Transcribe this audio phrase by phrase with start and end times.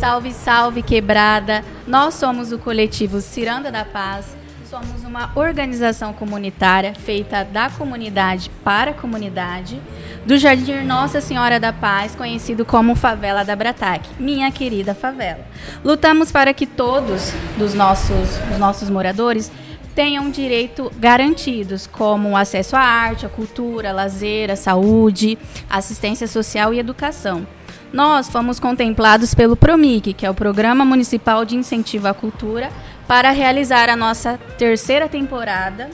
[0.00, 1.64] Salve, salve, quebrada!
[1.86, 4.43] Nós somos o coletivo Ciranda da Paz.
[4.74, 9.80] Somos uma organização comunitária feita da comunidade para a comunidade
[10.26, 15.46] do Jardim Nossa Senhora da Paz, conhecido como Favela da Brataque, minha querida favela.
[15.84, 19.48] Lutamos para que todos dos nossos, os nossos moradores
[19.94, 25.38] tenham direito garantidos, como acesso à arte, à cultura, lazer, à saúde,
[25.70, 27.46] assistência social e educação.
[27.92, 32.72] Nós fomos contemplados pelo PROMIC, que é o Programa Municipal de Incentivo à Cultura,
[33.06, 35.90] para realizar a nossa terceira temporada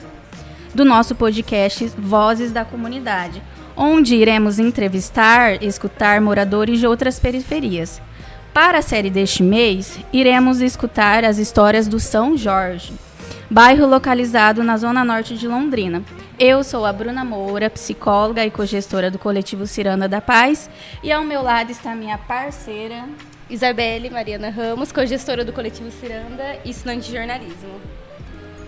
[0.73, 3.43] do nosso podcast Vozes da Comunidade,
[3.75, 8.01] onde iremos entrevistar, escutar moradores de outras periferias.
[8.53, 12.93] Para a série deste mês, iremos escutar as histórias do São Jorge,
[13.49, 16.03] bairro localizado na zona norte de Londrina.
[16.39, 20.69] Eu sou a Bruna Moura, psicóloga e cogestora do coletivo Ciranda da Paz,
[21.03, 23.05] e ao meu lado está minha parceira
[23.51, 27.81] Isabelle Mariana Ramos, cogestora do coletivo Ciranda e estudante de jornalismo.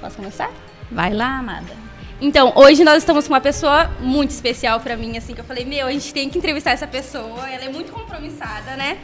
[0.01, 0.51] Posso começar?
[0.91, 1.71] Vai lá, amada.
[2.19, 5.63] Então, hoje nós estamos com uma pessoa muito especial para mim, assim, que eu falei,
[5.63, 8.97] meu, a gente tem que entrevistar essa pessoa, ela é muito compromissada, né?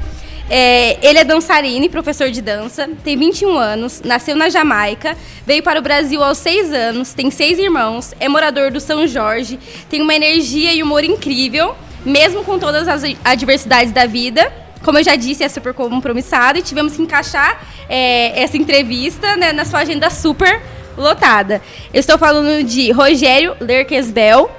[0.50, 5.64] É, ele é dançarino e professor de dança, tem 21 anos, nasceu na Jamaica, veio
[5.64, 10.02] para o Brasil aos 6 anos, tem seis irmãos, é morador do São Jorge, tem
[10.02, 14.52] uma energia e humor incrível, mesmo com todas as adversidades da vida.
[14.84, 19.52] Como eu já disse, é super compromissado e tivemos que encaixar é, essa entrevista né,
[19.52, 20.62] na sua agenda super
[20.98, 21.62] lotada.
[21.94, 24.50] Eu estou falando de Rogério Lerquesbel.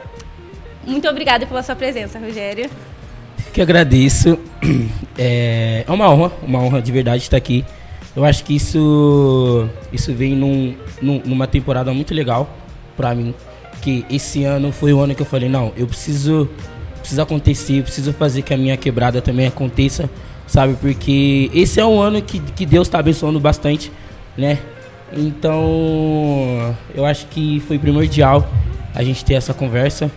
[0.86, 2.68] Muito obrigada pela sua presença, Rogério.
[3.52, 4.38] Que agradeço.
[5.22, 7.62] É, é uma honra, uma honra de verdade estar aqui.
[8.16, 12.48] Eu acho que isso, isso vem num, num, numa temporada muito legal
[12.96, 13.34] para mim.
[13.82, 16.48] Que esse ano foi o ano que eu falei, não, eu preciso,
[17.00, 20.08] preciso acontecer, preciso fazer que a minha quebrada também aconteça,
[20.46, 20.74] sabe?
[20.80, 23.90] Porque esse é um ano que, que Deus está abençoando bastante,
[24.36, 24.58] né?
[25.12, 28.48] Então, eu acho que foi primordial
[28.94, 30.10] a gente ter essa conversa.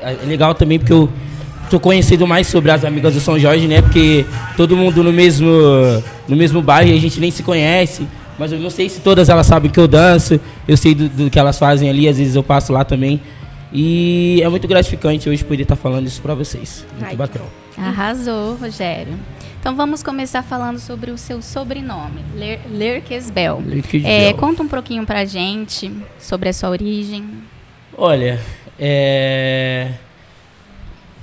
[0.00, 1.08] É legal também porque eu
[1.70, 3.80] tô conhecendo mais sobre as amigas do São Jorge, né?
[3.80, 4.26] Porque
[4.56, 5.48] todo mundo no mesmo,
[6.28, 8.06] no mesmo bairro e a gente nem se conhece.
[8.38, 10.40] Mas eu não sei se todas elas sabem que eu danço.
[10.66, 13.20] Eu sei do, do que elas fazem ali, às vezes eu passo lá também.
[13.72, 16.84] E é muito gratificante hoje poder estar falando isso para vocês.
[16.92, 17.46] Muito Ai, bacana.
[17.76, 19.18] Arrasou, Rogério.
[19.58, 23.62] Então vamos começar falando sobre o seu sobrenome, Ler Lerquesbel.
[24.04, 27.24] É, conta um pouquinho pra gente sobre a sua origem.
[27.96, 28.40] Olha,
[28.78, 29.92] é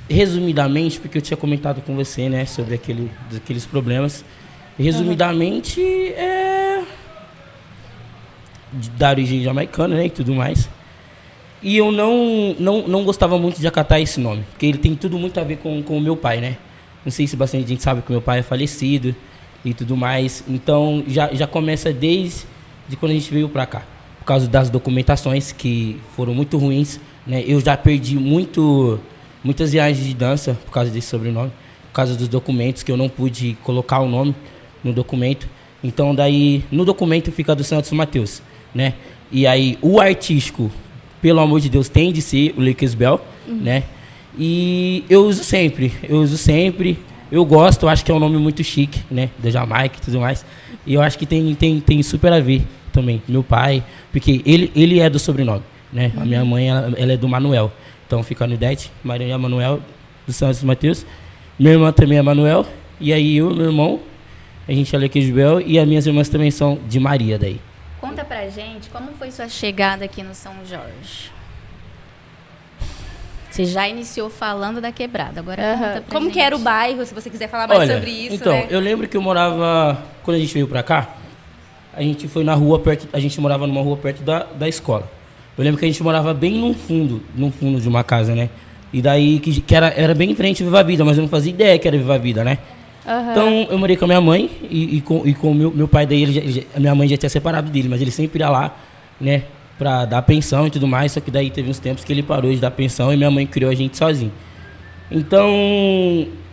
[0.10, 4.26] resumidamente, porque eu tinha comentado com você, né, sobre aquele, aqueles problemas.
[4.78, 6.14] Resumidamente, uhum.
[6.18, 6.84] é
[8.98, 10.68] da origem jamaicana, né, e tudo mais.
[11.62, 15.18] E eu não, não, não gostava muito de acatar esse nome, porque ele tem tudo
[15.18, 16.58] muito a ver com, com o meu pai, né?
[17.04, 19.16] Não sei se bastante gente sabe que meu pai é falecido
[19.64, 20.44] e tudo mais.
[20.48, 22.46] Então já, já começa desde
[22.88, 23.84] de quando a gente veio para cá.
[24.20, 27.44] Por causa das documentações que foram muito ruins, né?
[27.46, 29.00] Eu já perdi muito
[29.44, 31.52] muitas viagens de dança por causa desse sobrenome,
[31.88, 34.36] por causa dos documentos que eu não pude colocar o nome
[34.84, 35.48] no documento.
[35.84, 38.42] Então daí no documento fica do Santos Mateus,
[38.74, 38.94] né?
[39.32, 40.72] E aí o artístico,
[41.22, 43.56] pelo amor de Deus, tem de ser o Lucas Bell, uhum.
[43.56, 43.84] né?
[44.38, 46.98] E eu uso sempre, eu uso sempre.
[47.32, 49.30] Eu gosto, eu acho que é um nome muito chique, né?
[49.38, 50.44] Da Jamaica e tudo mais.
[50.86, 53.22] E eu acho que tem, tem, tem super a ver também.
[53.28, 55.64] Meu pai, porque ele, ele é do sobrenome,
[55.94, 56.12] né?
[56.16, 56.22] Uhum.
[56.22, 57.72] A minha mãe, ela, ela é do Manuel.
[58.08, 59.80] Então fica no Idete, Maria Manuel
[60.26, 61.06] do Santos Mateus.
[61.60, 62.66] Minha irmã também é Manuel.
[63.00, 64.00] E aí eu, meu irmão,
[64.68, 67.60] a gente é Lequesbel e as minhas irmãs também são de Maria daí.
[68.30, 71.32] Pra gente como foi sua chegada aqui no São Jorge.
[73.50, 75.80] Você já iniciou falando da quebrada, agora uhum.
[75.80, 76.34] conta pra Como gente.
[76.34, 78.68] que era o bairro, se você quiser falar mais Olha, sobre isso, Então, né?
[78.70, 81.10] eu lembro que eu morava, quando a gente veio pra cá,
[81.92, 85.12] a gente foi na rua perto, a gente morava numa rua perto da, da escola.
[85.58, 88.52] Eu lembro que a gente morava bem no fundo, no fundo de uma casa, né?
[88.94, 91.30] E daí, que, que era, era bem em frente Viva a Vida, mas eu não
[91.30, 92.60] fazia ideia que era Viva a Vida, né?
[93.06, 93.32] Uhum.
[93.32, 96.06] Então, eu morei com a minha mãe e, e com, e com meu, meu pai
[96.06, 98.76] daí, ele já, a minha mãe já tinha separado dele, mas ele sempre ia lá,
[99.20, 99.44] né?
[99.78, 102.52] Pra dar pensão e tudo mais, só que daí teve uns tempos que ele parou
[102.52, 104.32] de dar pensão e minha mãe criou a gente sozinho.
[105.12, 105.50] Então,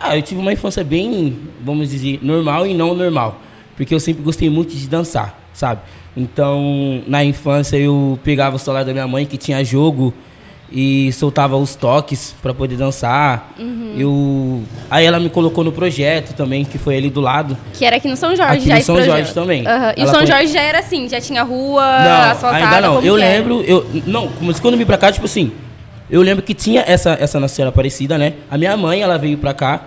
[0.00, 3.40] ah, eu tive uma infância bem, vamos dizer, normal e não normal.
[3.76, 5.82] Porque eu sempre gostei muito de dançar, sabe?
[6.16, 10.14] Então, na infância, eu pegava o celular da minha mãe, que tinha jogo
[10.70, 13.52] e soltava os toques para poder dançar.
[13.58, 13.94] Uhum.
[13.96, 17.56] Eu aí ela me colocou no projeto também, que foi ali do lado.
[17.72, 19.14] Que era aqui no São Jorge Aqui já no São projeto.
[19.16, 19.66] Jorge também.
[19.66, 19.92] Aham.
[19.96, 22.64] E o Ela São foi- Jorge já era assim, já tinha rua Não, asfaltada.
[22.64, 22.94] ainda não.
[23.02, 23.32] Eu que era?
[23.38, 25.52] lembro, eu não, mas quando eu vim pra cá, tipo assim,
[26.10, 28.34] eu lembro que tinha essa essa Nossa Senhora Aparecida, né?
[28.50, 29.82] A minha mãe, ela veio pra cá,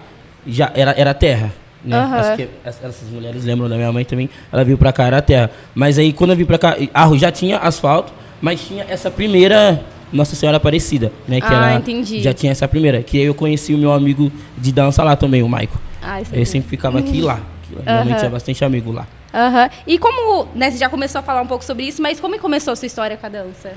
[0.48, 1.52] já era era terra.
[1.84, 1.98] Né?
[1.98, 2.18] Aham.
[2.18, 4.30] Acho que ess- essas mulheres lembram da minha mãe também.
[4.52, 5.50] Ela veio pra cá, era terra.
[5.76, 8.12] Mas aí quando eu vim pra cá, a rua já tinha asfalto,
[8.42, 11.40] mas tinha essa primeira Nossa Senhora Aparecida, né?
[11.40, 12.22] Que Ah, ela entendi.
[12.22, 13.02] já tinha essa primeira.
[13.04, 15.80] Que aí eu conheci o meu amigo de dança lá também, o Maico.
[16.02, 17.40] Ah, isso Ele sempre ficava aqui e lá.
[17.76, 19.08] lá Realmente tinha bastante amigo lá.
[19.34, 19.70] Aham.
[19.86, 22.74] E como, né, você já começou a falar um pouco sobre isso, mas como começou
[22.74, 23.74] a sua história com a dança?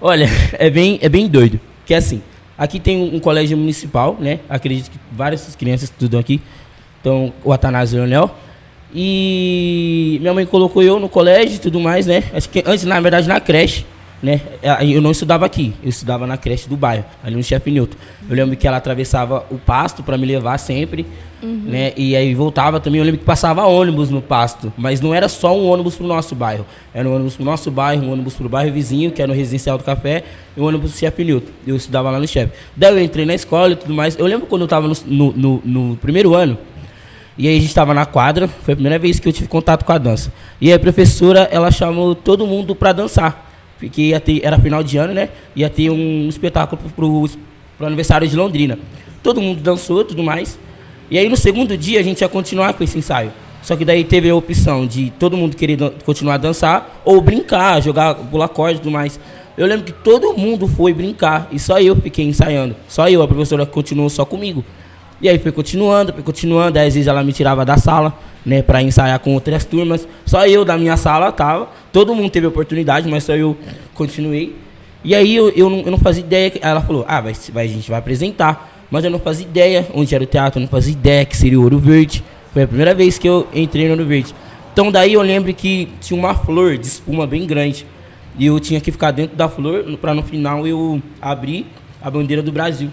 [0.00, 0.28] Olha,
[0.58, 1.60] é bem, é bem doido.
[1.86, 2.20] Que é assim,
[2.56, 4.40] aqui tem um, um colégio municipal, né?
[4.48, 6.40] Acredito que várias crianças estudam aqui.
[7.00, 8.34] Então, o Atanásio Leonel.
[8.94, 12.24] E minha mãe colocou eu no colégio e tudo mais, né?
[12.34, 13.84] Acho que antes, na verdade, na creche,
[14.22, 14.40] né?
[14.62, 17.96] Eh, Eu não estudava aqui, eu estudava na creche do bairro, ali no Chefe Newton.
[18.28, 21.06] Eu lembro que ela atravessava o pasto para me levar sempre,
[21.40, 21.92] né?
[21.96, 22.98] E aí voltava também.
[22.98, 26.34] Eu lembro que passava ônibus no pasto, mas não era só um ônibus pro nosso
[26.34, 26.66] bairro.
[26.92, 29.78] Era um ônibus pro nosso bairro, um ônibus pro bairro vizinho, que era no Residencial
[29.78, 30.24] do Café,
[30.56, 31.52] e um ônibus pro Chefe Newton.
[31.64, 32.52] Eu estudava lá no Chefe.
[32.76, 34.18] Daí eu entrei na escola e tudo mais.
[34.18, 36.58] Eu lembro quando eu tava no, no, no- no primeiro ano,
[37.36, 39.84] e aí a gente estava na quadra, foi a primeira vez que eu tive contato
[39.84, 40.32] com a dança.
[40.60, 43.47] E aí a professora, ela chamou todo mundo para dançar.
[43.78, 45.28] Porque ia ter, era final de ano, né?
[45.54, 47.28] Ia ter um espetáculo pro,
[47.76, 48.78] pro aniversário de Londrina.
[49.22, 50.58] Todo mundo dançou tudo mais.
[51.10, 53.32] E aí no segundo dia a gente ia continuar com esse ensaio.
[53.62, 57.80] Só que daí teve a opção de todo mundo querer continuar a dançar ou brincar,
[57.82, 59.18] jogar, pular corda e tudo mais.
[59.56, 62.76] Eu lembro que todo mundo foi brincar e só eu fiquei ensaiando.
[62.88, 64.64] Só eu, a professora continuou só comigo.
[65.20, 68.16] E aí foi continuando, foi continuando, aí às vezes ela me tirava da sala,
[68.46, 70.06] né, pra ensaiar com outras turmas.
[70.24, 71.68] Só eu da minha sala tava.
[71.92, 73.56] Todo mundo teve oportunidade, mas só eu
[73.94, 74.54] continuei.
[75.04, 76.50] E aí eu, eu, não, eu não fazia ideia.
[76.50, 78.86] que- Ela falou, ah, vai, vai, a gente vai apresentar.
[78.90, 81.58] Mas eu não fazia ideia onde era o teatro, eu não fazia ideia que seria
[81.58, 82.24] o Ouro Verde.
[82.52, 84.34] Foi a primeira vez que eu entrei no Ouro Verde.
[84.72, 87.84] Então daí eu lembro que tinha uma flor de espuma bem grande.
[88.38, 91.66] E eu tinha que ficar dentro da flor para no final eu abrir
[92.00, 92.88] a bandeira do Brasil.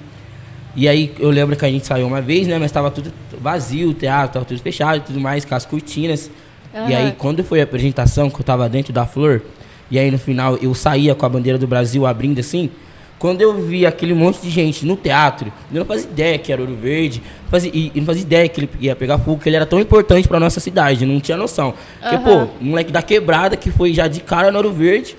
[0.75, 2.57] E aí eu lembro que a gente saiu uma vez, né?
[2.57, 6.30] Mas estava tudo vazio, o teatro estava tudo fechado e tudo mais, com as cortinas.
[6.74, 6.98] E Aham.
[6.98, 9.42] aí quando foi a apresentação, que eu estava dentro da flor,
[9.89, 12.69] e aí no final eu saía com a bandeira do Brasil abrindo assim,
[13.18, 16.62] quando eu vi aquele monte de gente no teatro, eu não fazia ideia que era
[16.62, 19.56] Ouro Verde, fazia, e, e não fazia ideia que ele ia pegar fogo, que ele
[19.56, 21.74] era tão importante para nossa cidade, não tinha noção.
[22.01, 22.24] Porque, Aham.
[22.24, 25.16] pô, um moleque da quebrada que foi já de cara no Ouro Verde,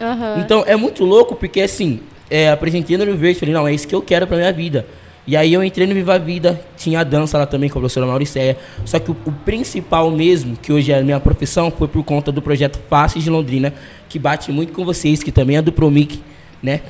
[0.00, 0.34] Aham.
[0.36, 3.88] então é muito louco porque assim, é, apresentei no Rio Verde, falei, não, é isso
[3.88, 4.86] que eu quero pra minha vida.
[5.30, 8.04] E aí eu entrei no Viva Vida, tinha a dança lá também com a professora
[8.04, 8.58] Mauricéia.
[8.84, 12.32] Só que o, o principal mesmo, que hoje é a minha profissão, foi por conta
[12.32, 13.72] do projeto Faces de Londrina,
[14.08, 16.20] que bate muito com vocês, que também é do Promic,
[16.60, 16.80] né?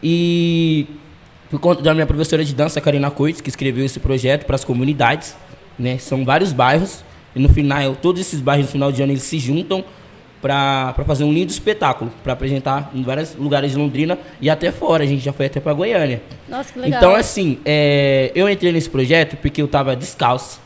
[0.00, 0.86] E
[1.50, 4.64] por conta da minha professora de dança, Karina Coites, que escreveu esse projeto para as
[4.64, 5.36] comunidades,
[5.76, 5.98] né?
[5.98, 7.02] São vários bairros,
[7.34, 9.84] e no final, todos esses bairros no final de ano eles se juntam
[10.40, 15.02] para fazer um lindo espetáculo, para apresentar em vários lugares de Londrina e até fora.
[15.02, 16.22] A gente já foi até para Goiânia.
[16.48, 17.00] Nossa, que legal.
[17.00, 20.60] Então, assim, é, eu entrei nesse projeto porque eu tava descalço,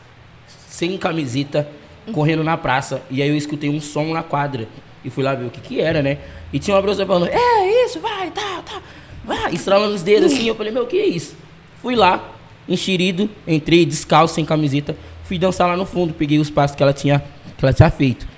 [0.67, 1.67] sem camiseta,
[2.11, 3.01] correndo na praça.
[3.09, 4.67] E aí eu escutei um som na quadra.
[5.03, 6.19] E fui lá ver o que que era, né?
[6.51, 8.81] E tinha uma professora falando, é isso, vai, tá, tá.
[9.25, 10.47] Vai, estralando os dedos assim.
[10.47, 11.35] Eu falei, meu, o que é isso?
[11.81, 12.31] Fui lá,
[12.69, 14.95] enxerido, entrei descalço, sem camiseta.
[15.23, 17.23] Fui dançar lá no fundo, peguei os passos que ela tinha,
[17.57, 18.32] que ela tinha feito.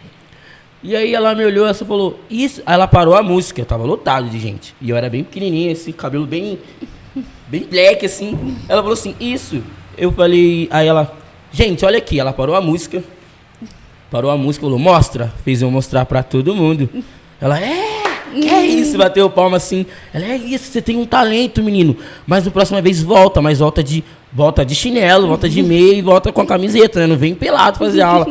[0.88, 2.62] E aí ela me olhou, ela falou, isso.
[2.64, 4.76] Aí ela parou a música, eu tava lotado de gente.
[4.80, 6.60] E eu era bem pequenininho, assim, cabelo bem,
[7.50, 8.56] bem black, assim.
[8.70, 9.64] Ela falou assim, isso.
[9.98, 11.12] Eu falei, aí ela,
[11.52, 12.20] gente, olha aqui.
[12.20, 13.04] Ela parou a música,
[14.12, 15.34] parou a música, falou, mostra.
[15.44, 16.88] Fez eu mostrar pra todo mundo.
[17.42, 18.04] Ela, é,
[18.36, 19.88] é isso, bateu palma assim.
[20.14, 21.98] Ela, é isso, você tem um talento, menino.
[22.28, 26.02] Mas na próxima vez volta, mas volta de, volta de chinelo, volta de meia e
[26.04, 27.08] volta com a camiseta, né?
[27.08, 28.28] Não vem pelado fazer aula.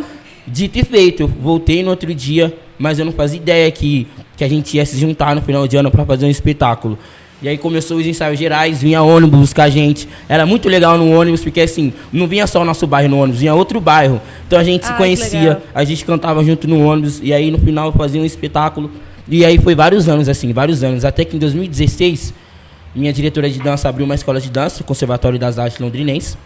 [0.47, 4.49] Dito e feito, voltei no outro dia, mas eu não fazia ideia que, que a
[4.49, 6.99] gente ia se juntar no final de ano para fazer um espetáculo.
[7.43, 10.09] E aí começou os ensaios gerais, vinha ônibus buscar a gente.
[10.29, 13.41] Era muito legal no ônibus, porque assim, não vinha só o nosso bairro no ônibus,
[13.41, 14.21] vinha outro bairro.
[14.47, 17.51] Então a gente se Ai, que conhecia, a gente cantava junto no ônibus, e aí
[17.51, 18.91] no final fazia um espetáculo.
[19.29, 21.05] E aí foi vários anos, assim, vários anos.
[21.05, 22.33] Até que em 2016,
[22.95, 26.37] minha diretora de dança abriu uma escola de dança, o Conservatório das Artes Londrinense.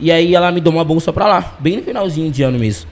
[0.00, 2.88] E aí ela me deu uma bolsa pra lá, bem no finalzinho de ano mesmo.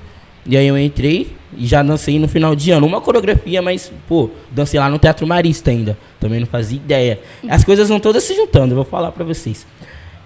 [0.46, 2.86] E aí eu entrei e já dancei no final de ano.
[2.86, 5.96] Uma coreografia, mas, pô, dancei lá no Teatro Marista ainda.
[6.18, 7.20] Também não fazia ideia.
[7.48, 9.66] As coisas vão todas se juntando, eu vou falar pra vocês.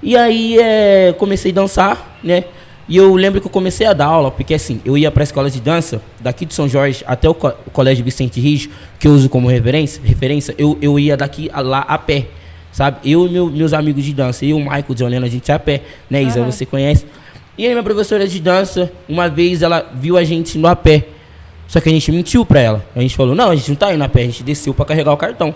[0.03, 2.45] E aí é, comecei a dançar, né?
[2.87, 5.49] E eu lembro que eu comecei a dar aula, porque assim, eu ia pra escola
[5.51, 8.69] de dança, daqui de São Jorge até o, co- o Colégio Vicente Rijo,
[8.99, 12.27] que eu uso como referência, referência eu, eu ia daqui a lá a pé.
[12.71, 12.99] sabe?
[13.11, 15.59] Eu e meu, meus amigos de dança, eu, o Michael, o a gente ia a
[15.59, 15.81] pé,
[16.11, 16.41] né, Isa?
[16.41, 16.51] Aham.
[16.51, 17.07] Você conhece?
[17.57, 21.07] E aí, minha professora de dança, uma vez ela viu a gente indo a pé.
[21.69, 22.85] Só que a gente mentiu pra ela.
[22.95, 24.85] A gente falou, não, a gente não tá indo a pé, a gente desceu pra
[24.85, 25.55] carregar o cartão.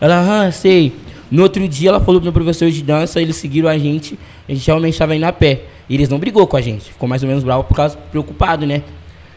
[0.00, 0.92] Ela, ah, sei.
[1.30, 4.52] No outro dia ela falou pro meu professor de dança, eles seguiram a gente, a
[4.52, 5.62] gente realmente estava indo a pé.
[5.88, 8.66] E eles não brigou com a gente, ficou mais ou menos bravo por causa preocupado,
[8.66, 8.82] né?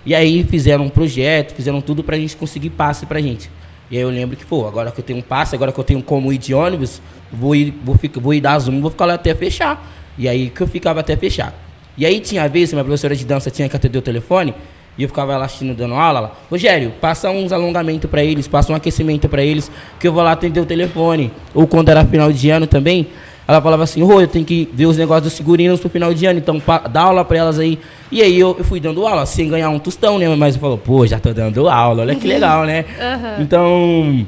[0.06, 3.50] E aí fizeram um projeto, fizeram tudo pra gente conseguir passe pra gente.
[3.92, 5.84] E aí eu lembro que, pô, agora que eu tenho um passe, agora que eu
[5.84, 7.02] tenho como ir de ônibus,
[7.32, 9.84] vou ir, vou, ficar, vou ir dar zoom, vou ficar lá até fechar.
[10.18, 11.63] E aí que eu ficava até fechar.
[11.98, 14.54] E aí tinha vezes, minha professora de dança tinha que atender o telefone,
[14.98, 18.72] e eu ficava lá assistindo, dando aula, lá, Rogério, passa uns alongamentos pra eles, passa
[18.72, 21.32] um aquecimento pra eles, que eu vou lá atender o telefone.
[21.54, 23.08] Ou quando era final de ano também,
[23.48, 26.26] ela falava assim, Rô, eu tenho que ver os negócios dos figurinos pro final de
[26.26, 27.80] ano, então dá aula pra elas aí.
[28.12, 30.28] E aí eu, eu fui dando aula, sem ganhar um tostão, né?
[30.36, 32.86] Mas eu falou, pô, já tô dando aula, olha que legal, né?
[33.00, 33.36] Aham.
[33.40, 34.28] Então,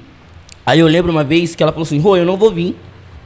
[0.65, 2.75] aí eu lembro uma vez que ela falou assim, Rô, eu não vou vir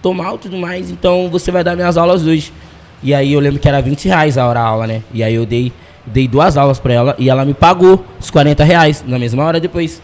[0.01, 2.53] tomar e tudo mais, então você vai dar minhas aulas hoje.
[3.01, 5.03] E aí eu lembro que era 20 reais a hora a aula, né?
[5.13, 5.71] E aí eu dei,
[6.05, 9.59] dei duas aulas pra ela e ela me pagou os 40 reais na mesma hora
[9.59, 10.01] depois.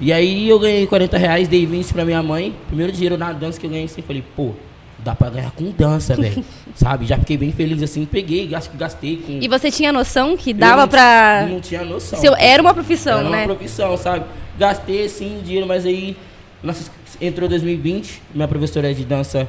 [0.00, 2.54] E aí eu ganhei 40 reais, dei 20 pra minha mãe.
[2.66, 4.52] Primeiro dinheiro na dança que eu ganhei assim, falei, pô,
[4.98, 6.42] dá pra ganhar com dança, velho.
[6.74, 7.04] Sabe?
[7.06, 9.38] Já fiquei bem feliz assim, peguei, acho que gastei com.
[9.40, 11.46] E você tinha noção que Eu dava não- pra.
[11.48, 12.18] Não tinha noção.
[12.18, 13.36] Seu, era uma profissão, Era né?
[13.44, 14.24] uma profissão, sabe?
[14.58, 16.16] Gastei sim dinheiro, mas aí
[16.62, 19.48] nossa, entrou 2020, minha professora de dança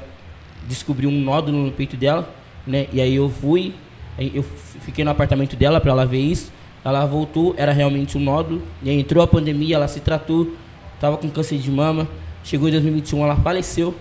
[0.68, 2.28] descobriu um nódulo no peito dela,
[2.66, 2.88] né?
[2.92, 3.74] E aí eu fui,
[4.18, 4.44] eu
[4.82, 6.52] fiquei no apartamento dela para ela ver isso.
[6.86, 8.62] Ela voltou, era realmente um nódulo.
[8.82, 10.54] E aí entrou a pandemia, ela se tratou,
[11.00, 12.08] tava com câncer de mama.
[12.44, 13.96] Chegou em 2021, ela faleceu,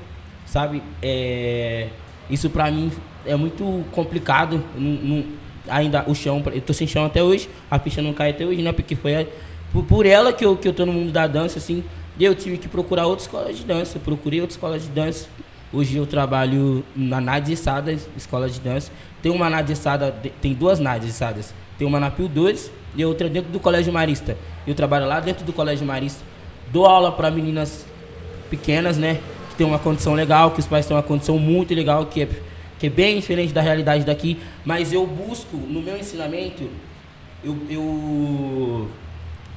[0.45, 0.83] sabe?
[1.01, 1.89] É,
[2.29, 2.91] isso pra mim
[3.25, 4.63] é muito complicado.
[4.77, 5.25] Não- não-
[5.69, 8.61] ainda o chão, eu tô sem chão até hoje, a ficha não cai até hoje,
[8.63, 8.73] né?
[8.73, 9.29] Porque foi
[9.73, 11.85] por, por ela que eu, que eu tô no mundo da dança, assim.
[12.19, 13.97] E eu tive que procurar outra escola de dança.
[13.97, 15.29] Eu procurei outra escola de dança.
[15.73, 18.93] Hoje eu trabalho na Nádia Sada, escola de dança.
[19.23, 21.55] Tem uma de- tem duas Nádias Sadas.
[21.79, 24.37] Tem uma na Pio 2 e outra dentro do Colégio Marista.
[24.67, 26.23] Eu trabalho lá dentro do Colégio Marista.
[26.71, 27.87] Dou aula para meninas
[28.51, 29.19] pequenas, né?
[29.49, 32.29] Que tem uma condição legal, que os pais têm uma condição muito legal, que é,
[32.79, 34.39] que é bem diferente da realidade daqui.
[34.67, 36.69] Mas eu busco, no meu ensinamento,
[37.43, 38.89] eu, eu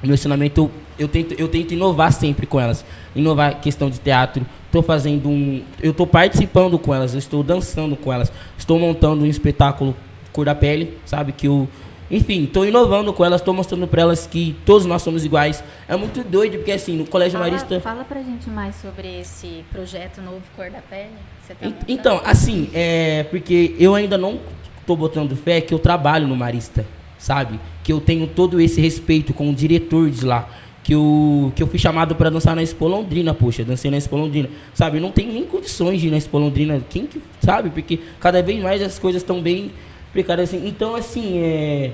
[0.02, 4.44] meu ensinamento eu, eu tento eu tento inovar sempre com elas inovar questão de teatro
[4.66, 9.24] estou fazendo um eu estou participando com elas eu estou dançando com elas estou montando
[9.24, 9.96] um espetáculo
[10.32, 11.68] cor da pele sabe que eu
[12.10, 15.96] enfim estou inovando com elas estou mostrando para elas que todos nós somos iguais é
[15.96, 20.20] muito doido porque assim no colégio marista Fala, fala pra gente mais sobre esse projeto
[20.20, 21.10] novo Cor da Pele.
[21.48, 21.54] tá.
[21.88, 24.38] Então, assim, é porque eu ainda não
[24.86, 26.86] tô botando fé que eu trabalho no Marista,
[27.18, 27.58] sabe?
[27.82, 30.48] Que eu tenho todo esse respeito com o diretor de lá.
[30.86, 34.14] Que eu, que eu fui chamado para dançar na Expo Londrina, poxa, dancei na Expo
[34.14, 34.48] Londrina.
[34.72, 36.80] Sabe, não tenho nem condições de ir na Expo Londrina.
[36.88, 37.70] Quem que, sabe?
[37.70, 39.72] Porque cada vez mais as coisas estão bem
[40.12, 40.64] precárias assim.
[40.64, 41.90] Então, assim, é.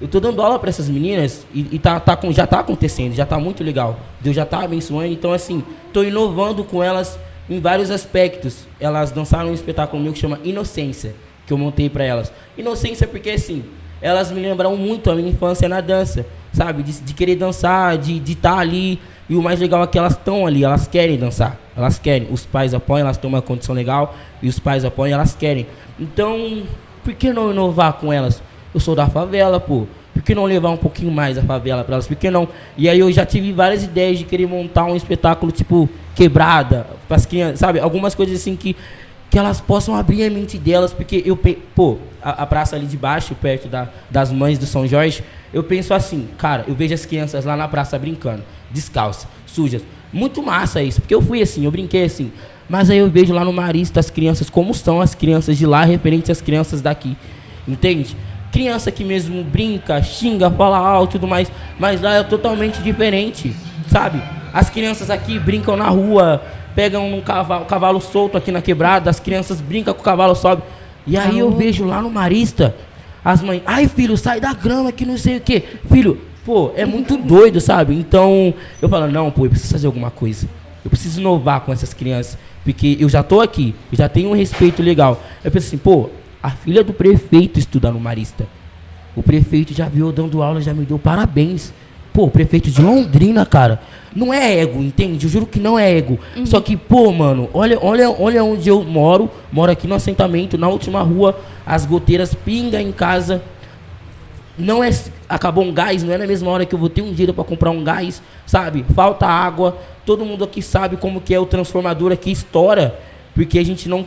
[0.00, 3.14] Eu tô dando aula para essas meninas e, e tá, tá com, já tá acontecendo,
[3.14, 4.00] já tá muito legal.
[4.20, 5.12] Deus já tá abençoando.
[5.12, 7.16] Então, assim, tô inovando com elas
[7.48, 8.66] em vários aspectos.
[8.80, 11.14] Elas dançaram um espetáculo meu que chama Inocência,
[11.46, 12.32] que eu montei para elas.
[12.58, 13.62] Inocência porque, assim,
[14.00, 16.82] elas me lembram muito a minha infância na dança, sabe?
[16.82, 19.00] De, de querer dançar, de estar ali.
[19.28, 21.58] E o mais legal é que elas estão ali, elas querem dançar.
[21.76, 22.28] Elas querem.
[22.30, 24.14] Os pais apoiam, elas têm uma condição legal.
[24.42, 25.66] E os pais apoiam, elas querem.
[25.98, 26.62] Então,
[27.02, 28.42] por que não inovar com elas?
[28.74, 29.86] Eu sou da favela, pô.
[30.12, 32.06] Por que não levar um pouquinho mais a favela para elas?
[32.06, 32.46] Por que não?
[32.76, 37.16] E aí eu já tive várias ideias de querer montar um espetáculo tipo quebrada para
[37.16, 37.80] as crianças, sabe?
[37.80, 38.76] Algumas coisas assim que
[39.32, 41.40] que elas possam abrir a mente delas, porque eu,
[41.74, 45.24] pô, a, a praça ali de baixo, perto da, das mães do São Jorge,
[45.54, 49.80] eu penso assim, cara, eu vejo as crianças lá na praça brincando, descalças, sujas.
[50.12, 52.30] Muito massa isso, porque eu fui assim, eu brinquei assim.
[52.68, 55.82] Mas aí eu vejo lá no Marista as crianças, como são as crianças de lá,
[55.82, 57.16] referente às crianças daqui.
[57.66, 58.14] Entende?
[58.52, 63.56] Criança que mesmo brinca, xinga, fala alto e tudo mais, mas lá é totalmente diferente,
[63.88, 64.22] sabe?
[64.52, 66.42] As crianças aqui brincam na rua,
[66.74, 70.62] pegam um cavalo, cavalo solto aqui na quebrada, as crianças brincam com o cavalo sobe.
[71.06, 72.74] E aí eu vejo lá no Marista
[73.24, 75.62] as mães, ai filho, sai da grama que não sei o que.
[75.90, 77.94] Filho, pô, é muito doido, sabe?
[77.94, 80.48] Então eu falo, não, pô, eu preciso fazer alguma coisa.
[80.84, 84.34] Eu preciso inovar com essas crianças, porque eu já tô aqui, eu já tenho um
[84.34, 85.22] respeito legal.
[85.44, 86.10] Eu penso assim, pô,
[86.42, 88.46] a filha do prefeito estuda no Marista.
[89.14, 91.72] O prefeito já viu dando aula, já me deu parabéns.
[92.12, 93.80] Pô, prefeito de Londrina, cara,
[94.14, 95.24] não é ego, entende?
[95.24, 96.18] Eu juro que não é ego.
[96.44, 99.30] Só que, pô, mano, olha, olha, olha onde eu moro.
[99.50, 103.42] Moro aqui no assentamento, na última rua, as goteiras pingam em casa.
[104.58, 104.90] Não é.
[105.28, 107.44] Acabou um gás, não é na mesma hora que eu vou ter um dinheiro para
[107.44, 108.84] comprar um gás, sabe?
[108.94, 109.78] Falta água.
[110.04, 113.00] Todo mundo aqui sabe como que é o transformador aqui, estoura.
[113.34, 114.04] Porque a gente não.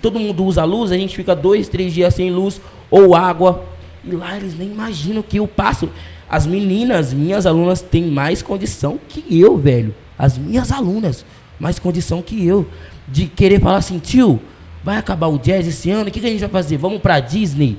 [0.00, 2.58] Todo mundo usa luz, a gente fica dois, três dias sem luz
[2.90, 3.64] ou água.
[4.02, 5.90] E lá eles nem imaginam que eu passo.
[6.32, 9.94] As meninas, minhas alunas, têm mais condição que eu, velho.
[10.18, 11.26] As minhas alunas,
[11.60, 12.66] mais condição que eu.
[13.06, 14.40] De querer falar assim, tio,
[14.82, 16.78] vai acabar o jazz esse ano, o que, que a gente vai fazer?
[16.78, 17.76] Vamos pra Disney?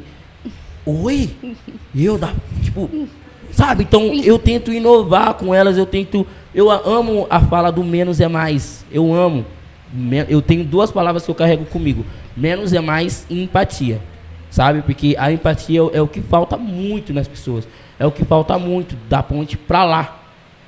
[0.85, 1.31] Oi?
[1.95, 2.31] Eu, da,
[2.61, 3.07] tipo,
[3.51, 3.85] sabe?
[3.85, 6.23] Então eu tento inovar com elas, eu tento.
[6.53, 8.85] Eu amo a fala do menos é mais.
[8.91, 9.47] Eu amo.
[10.29, 12.05] Eu tenho duas palavras que eu carrego comigo:
[12.37, 13.99] menos é mais e empatia.
[14.51, 14.83] Sabe?
[14.83, 17.67] Porque a empatia é o que falta muito nas pessoas.
[17.99, 20.19] É o que falta muito da ponte pra lá.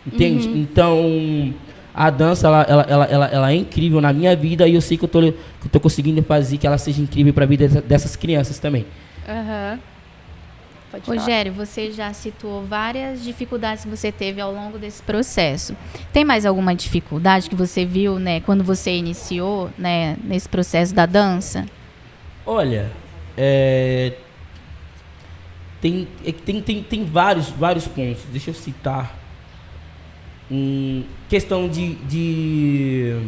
[0.06, 0.48] Entende?
[0.48, 0.58] Uhum.
[0.58, 1.54] Então,
[1.94, 4.98] a dança, ela, ela, ela, ela, ela é incrível na minha vida e eu sei
[4.98, 7.68] que eu tô, que eu tô conseguindo fazer que ela seja incrível para a vida
[7.82, 8.86] dessas crianças também.
[9.28, 9.80] Uhum.
[11.08, 15.76] Rogério, você já citou várias dificuldades que você teve ao longo desse processo.
[16.14, 21.06] Tem mais alguma dificuldade que você viu, né, quando você iniciou, né, nesse processo da
[21.06, 21.66] dança?
[22.46, 22.90] Olha,
[23.38, 24.14] é,
[25.86, 28.24] tem, é, tem, tem, tem vários, vários pontos.
[28.32, 29.16] Deixa eu citar.
[30.50, 33.22] Hum, questão de, de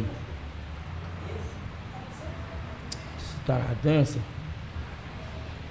[3.30, 4.18] citar a dança.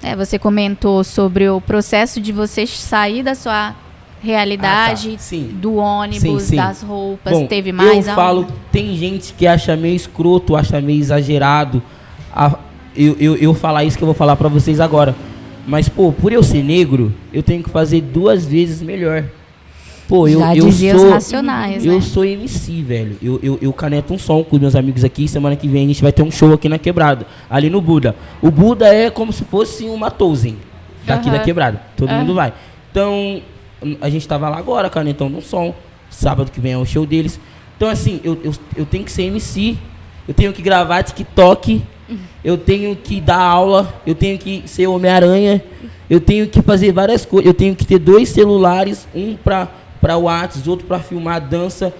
[0.01, 3.75] É, você comentou sobre o processo de você sair da sua
[4.23, 5.59] realidade, ah, tá.
[5.59, 6.55] do ônibus, sim, sim.
[6.55, 11.01] das roupas, Bom, teve mais Eu falo, tem gente que acha meio escroto, acha meio
[11.01, 11.83] exagerado.
[12.33, 12.57] A,
[12.95, 15.13] eu, eu, eu falar isso que eu vou falar para vocês agora.
[15.67, 19.25] Mas, pô, por eu ser negro, eu tenho que fazer duas vezes melhor.
[20.07, 21.11] Pô, eu, Já eu sou.
[21.11, 22.01] Racionais, eu né?
[22.01, 23.17] sou MC, velho.
[23.21, 25.27] Eu, eu, eu caneto um som com meus amigos aqui.
[25.27, 27.27] Semana que vem a gente vai ter um show aqui na quebrada.
[27.49, 28.15] Ali no Buda.
[28.41, 30.55] O Buda é como se fosse uma Tozen
[31.05, 31.33] daqui uhum.
[31.33, 31.81] da quebrada.
[31.97, 32.19] Todo uhum.
[32.19, 32.53] mundo vai.
[32.89, 33.41] Então,
[33.99, 35.75] a gente tava lá agora, canetando um som.
[36.09, 37.37] Sábado que vem é o show deles.
[37.75, 39.77] Então, assim, eu, eu, eu tenho que ser MC.
[40.25, 41.83] Eu tenho que gravar TikTok.
[42.43, 44.01] Eu tenho que dar aula.
[44.05, 45.63] Eu tenho que ser Homem-Aranha.
[46.09, 47.47] Eu tenho que fazer várias coisas.
[47.47, 49.07] Eu tenho que ter dois celulares.
[49.13, 51.93] Um para o WhatsApp, outro para filmar dança.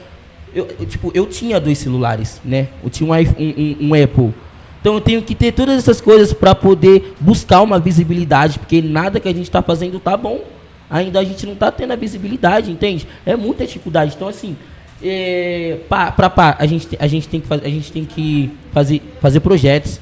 [0.53, 2.69] Eu, eu, tipo, eu tinha dois celulares, né?
[2.83, 4.33] Eu tinha um, um, um Apple.
[4.79, 9.19] Então eu tenho que ter todas essas coisas para poder buscar uma visibilidade, porque nada
[9.19, 10.41] que a gente está fazendo tá bom.
[10.89, 13.05] Ainda a gente não está tendo a visibilidade, entende?
[13.25, 14.13] É muita dificuldade.
[14.15, 14.55] Então assim,
[15.03, 19.01] é, pra, pá, a gente a gente tem que fazer, a gente tem que fazer
[19.19, 19.99] fazer projetos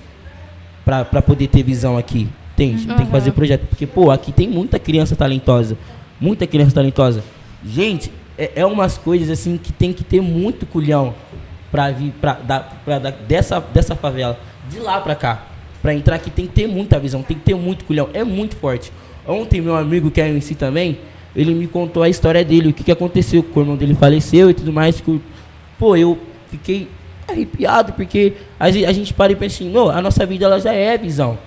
[0.86, 2.88] para poder ter visão aqui, entende?
[2.88, 2.95] Uhum.
[2.95, 5.76] Tem que fazer projeto, porque pô, aqui tem muita criança talentosa,
[6.21, 7.24] muita criança talentosa.
[7.65, 11.15] Gente, é, é umas coisas assim que tem que ter muito culhão
[11.71, 15.43] para vir para dar, pra dar dessa, dessa favela, de lá para cá.
[15.82, 18.56] Para entrar aqui tem que ter muita visão, tem que ter muito culhão, é muito
[18.56, 18.91] forte.
[19.28, 21.00] Ontem meu amigo que é MC também,
[21.36, 24.50] ele me contou a história dele, o que, que aconteceu, que o irmão dele faleceu
[24.50, 25.02] e tudo mais.
[25.02, 25.21] Que,
[25.78, 26.17] pô, eu
[26.50, 26.88] fiquei
[27.27, 30.59] arrepiado, porque a gente, a gente para e pensa assim, não, a nossa vida ela
[30.59, 31.38] já é visão.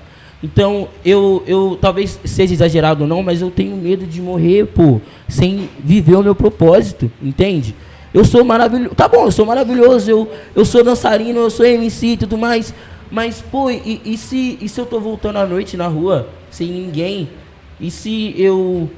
[0.43, 5.01] Então, eu, eu talvez seja exagerado ou não, mas eu tenho medo de morrer, pô,
[5.29, 7.75] sem viver o meu propósito, entende?
[8.15, 12.07] Eu sou maravilhoso, tá bom, eu sou maravilhoso, eu, eu sou dançarino, eu sou MC
[12.07, 12.73] e tudo mais,
[13.11, 16.69] mas, pô, e, e, se, e se eu tô voltando à noite na rua, sem
[16.69, 17.29] ninguém?
[17.81, 18.89] E se eu.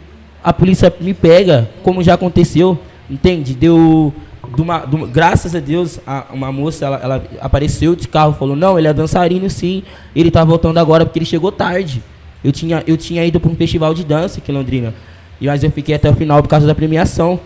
[0.42, 2.78] A polícia me pega, como já aconteceu,
[3.10, 3.54] entende?
[3.54, 4.29] Deu de
[4.60, 8.56] uma, de uma, graças a Deus, a, uma moça, ela, ela, apareceu de carro, falou,
[8.56, 9.82] não, ele é dançarino sim,
[10.14, 12.02] ele tá voltando agora porque ele chegou tarde.
[12.42, 14.94] Eu tinha, eu tinha ido para um festival de dança aqui em Londrina,
[15.40, 17.38] e, mas eu fiquei até o final por causa da premiação.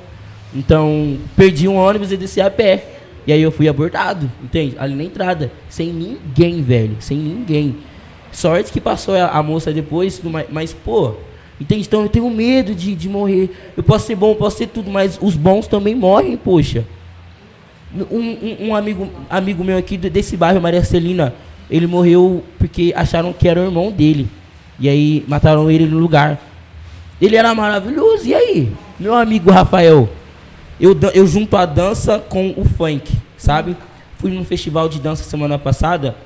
[0.55, 2.85] Então, perdi um ônibus e desci a pé.
[3.27, 4.77] E aí eu fui abordado, entende?
[4.79, 7.77] Ali na entrada, sem ninguém, velho, sem ninguém.
[8.31, 11.15] Sorte que passou a, a moça depois, mas, mas pô,
[11.61, 11.83] Entende?
[11.83, 13.51] Então eu tenho medo de, de morrer.
[13.77, 16.85] Eu posso ser bom, posso ser tudo, mas os bons também morrem, poxa.
[18.11, 21.33] Um, um, um, amigo, amigo meu aqui desse bairro, Maria Celina,
[21.71, 24.29] ele morreu porque acharam que era o irmão dele.
[24.81, 26.41] E aí mataram ele no lugar.
[27.21, 28.27] Ele era maravilhoso.
[28.27, 28.73] E aí?
[28.99, 30.09] Meu amigo Rafael,
[30.81, 33.77] eu, eu junto a dança com o funk, sabe?
[34.19, 36.17] Fui num festival de dança semana passada.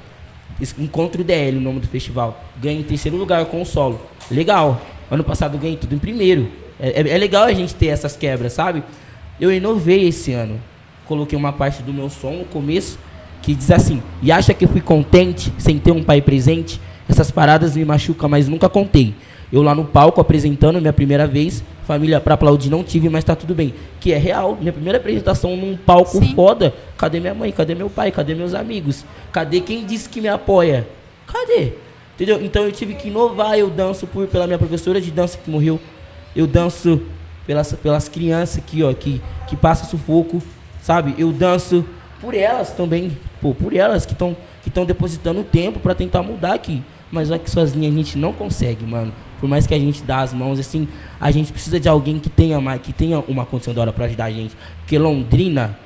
[0.78, 2.42] Encontro DL, o nome do festival.
[2.60, 4.00] Ganhei em terceiro lugar com o solo.
[4.30, 4.80] Legal.
[5.10, 6.48] Ano passado eu ganhei tudo em primeiro.
[6.78, 8.82] É, é, é, legal a gente ter essas quebras, sabe?
[9.40, 10.60] Eu inovei esse ano.
[11.06, 12.98] Coloquei uma parte do meu som no começo
[13.42, 16.80] que diz assim: E acha que eu fui contente sem ter um pai presente?
[17.08, 19.14] Essas paradas me machucam, mas nunca contei.
[19.50, 23.34] Eu lá no palco apresentando minha primeira vez, família para aplaudir não tive, mas tá
[23.34, 23.72] tudo bem.
[23.98, 24.58] Que é real.
[24.60, 26.34] Minha primeira apresentação num palco Sim.
[26.34, 26.74] foda.
[26.98, 27.50] Cadê minha mãe?
[27.50, 28.12] Cadê meu pai?
[28.12, 29.06] Cadê meus amigos?
[29.32, 30.86] Cadê quem disse que me apoia?
[31.26, 31.72] Cadê?
[32.18, 32.44] Entendeu?
[32.44, 35.78] Então eu tive que inovar, eu danço por, pela minha professora de dança que morreu.
[36.34, 37.00] Eu danço
[37.46, 40.42] pelas, pelas crianças aqui, ó, que, que passam sufoco,
[40.82, 41.14] sabe?
[41.16, 41.84] Eu danço
[42.20, 46.54] por elas também, pô, por elas que estão que estão depositando tempo para tentar mudar
[46.54, 46.82] aqui.
[47.12, 49.12] Mas aqui sozinha a gente não consegue, mano.
[49.38, 50.88] Por mais que a gente dá as mãos, assim,
[51.20, 54.06] a gente precisa de alguém que tenha mais, que tenha uma condição da hora para
[54.06, 54.56] ajudar a gente.
[54.80, 55.78] Porque Londrina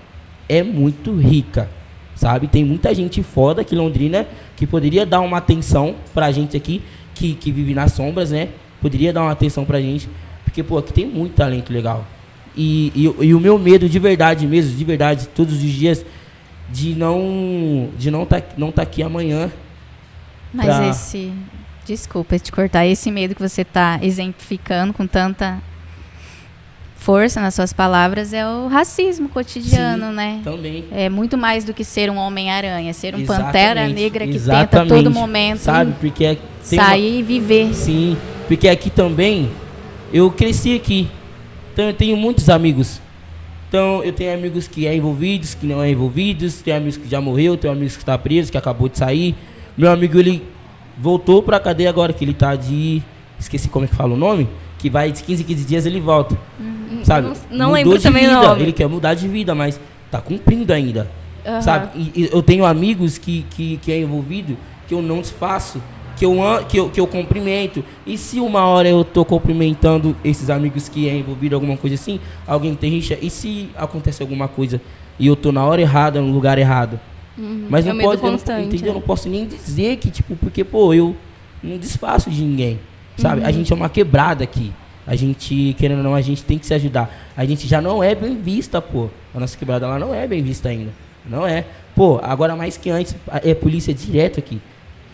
[0.48, 1.68] é muito rica,
[2.14, 2.46] sabe?
[2.46, 6.82] Tem muita gente foda aqui Londrina que poderia dar uma atenção pra gente aqui,
[7.14, 8.48] que, que vive nas sombras, né?
[8.80, 10.08] Poderia dar uma atenção pra gente.
[10.44, 12.06] Porque, pô, aqui tem muito talento legal.
[12.56, 16.04] E, e, e o meu medo de verdade mesmo, de verdade, todos os dias,
[16.70, 19.50] de não de não tá, não tá aqui amanhã.
[20.52, 20.88] Mas pra...
[20.88, 21.32] esse
[21.84, 25.60] desculpa te cortar, esse medo que você está exemplificando com tanta
[27.02, 30.40] força nas suas palavras é o racismo cotidiano, Sim, né?
[30.44, 30.84] Também.
[30.90, 34.82] É muito mais do que ser um homem-aranha, ser um exatamente, pantera negra que tenta
[34.82, 35.94] a todo momento sabe?
[36.00, 37.18] Porque é, sair uma...
[37.18, 37.74] e viver.
[37.74, 39.50] Sim, porque aqui também
[40.12, 41.10] eu cresci aqui.
[41.72, 43.00] Então eu tenho muitos amigos
[43.72, 47.22] então, eu tenho amigos que é envolvidos, que não é envolvidos, tenho amigos que já
[47.22, 49.34] morreu, tenho amigos que está preso, que acabou de sair.
[49.78, 50.42] Meu amigo, ele
[50.98, 53.02] voltou para a cadeia agora, que ele tá de...
[53.40, 54.46] Esqueci como é que fala o nome.
[54.78, 56.36] Que vai de 15 em 15 dias ele volta.
[56.60, 56.81] Uhum.
[57.04, 57.28] Sabe?
[57.28, 57.34] Não,
[57.66, 58.34] não lembro também vida.
[58.34, 58.56] não.
[58.56, 61.10] Ele quer mudar de vida, mas tá cumprindo ainda.
[61.44, 61.62] Uhum.
[61.62, 61.88] Sabe?
[61.96, 65.80] E, e, eu tenho amigos que, que, que é envolvido que eu não desfaço
[66.16, 66.36] que eu,
[66.68, 67.84] que, eu, que eu cumprimento.
[68.06, 72.20] E se uma hora eu tô cumprimentando esses amigos que é envolvido alguma coisa assim,
[72.46, 74.80] alguém tem rixa, e se acontece alguma coisa
[75.18, 76.98] e eu tô na hora errada, no lugar errado?
[77.36, 77.66] Uhum.
[77.68, 78.86] Mas é não pode, constante, eu não, entendeu?
[78.86, 78.90] É.
[78.90, 81.16] Eu não posso nem dizer que, tipo, porque, pô, eu
[81.62, 82.78] não desfaço de ninguém.
[83.16, 83.40] Sabe?
[83.40, 83.46] Uhum.
[83.46, 84.72] A gente é uma quebrada aqui.
[85.06, 87.32] A gente, querendo ou não, a gente tem que se ajudar.
[87.36, 89.08] A gente já não é bem vista, pô.
[89.34, 90.90] A nossa quebrada lá não é bem vista ainda.
[91.28, 91.64] Não é.
[91.94, 94.60] Pô, agora mais que antes, é polícia direto aqui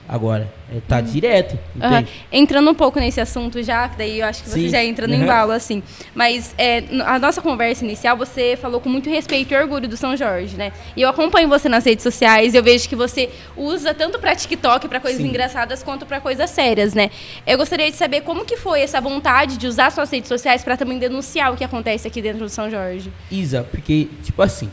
[0.08, 0.50] agora.
[0.74, 1.02] É, tá uhum.
[1.02, 1.58] direto.
[1.76, 2.06] Uhum.
[2.32, 4.68] Entrando um pouco nesse assunto já, que daí eu acho que você Sim.
[4.68, 5.22] já entra no uhum.
[5.22, 5.82] embalo, assim.
[6.14, 10.16] Mas é, a nossa conversa inicial, você falou com muito respeito e orgulho do São
[10.16, 10.72] Jorge, né?
[10.96, 14.88] E eu acompanho você nas redes sociais, eu vejo que você usa tanto para TikTok,
[14.88, 15.28] para coisas Sim.
[15.28, 17.10] engraçadas, quanto para coisas sérias, né?
[17.46, 20.76] Eu gostaria de saber como que foi essa vontade de usar suas redes sociais para
[20.76, 23.12] também denunciar o que acontece aqui dentro do São Jorge.
[23.30, 24.70] Isa, porque, tipo assim,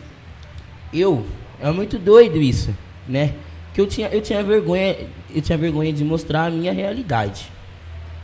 [0.93, 1.25] eu...
[1.61, 2.75] É muito doido isso,
[3.07, 3.33] né?
[3.75, 4.95] Que eu tinha, eu tinha vergonha,
[5.35, 7.51] eu tinha vergonha de mostrar a minha realidade.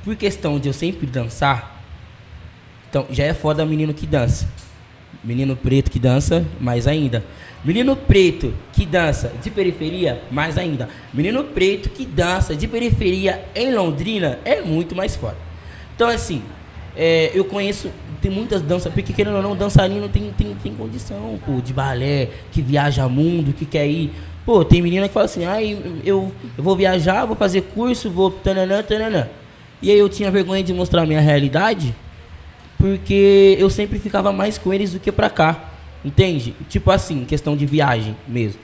[0.02, 1.84] Por questão de eu sempre dançar,
[2.90, 4.48] então já é foda menino que dança.
[5.22, 7.24] Menino preto que dança, mais ainda.
[7.66, 10.88] Menino preto que dança de periferia, mais ainda.
[11.14, 15.38] Menino preto que dança de periferia em Londrina é muito mais foda.
[15.94, 16.42] Então, assim,
[16.96, 21.38] é, eu conheço, tem muitas danças, porque querendo ou não, dançarino tem, tem, tem condição,
[21.46, 24.12] pô, de balé, que viaja mundo, que quer ir
[24.46, 28.32] Pô, tem menina que fala assim, ai, eu, eu vou viajar, vou fazer curso, vou
[28.32, 29.28] tananã, tananã.
[29.82, 31.96] E aí eu tinha vergonha de mostrar a minha realidade,
[32.78, 35.72] porque eu sempre ficava mais com eles do que pra cá.
[36.04, 36.56] Entende?
[36.68, 38.60] Tipo assim, questão de viagem mesmo.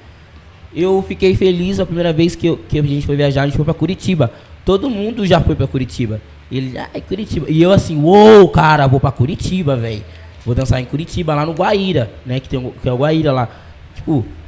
[0.73, 3.55] Eu fiquei feliz a primeira vez que, eu, que a gente foi viajar, a gente
[3.55, 4.31] foi pra Curitiba.
[4.65, 6.19] Todo mundo já foi pra Curitiba.
[6.51, 7.45] Ele, ai, Curitiba.
[7.49, 10.03] E eu assim, uou, cara, vou pra Curitiba, velho.
[10.45, 12.39] Vou dançar em Curitiba, lá no Guaíra, né?
[12.39, 13.49] Que, tem, que é o Guaíra lá.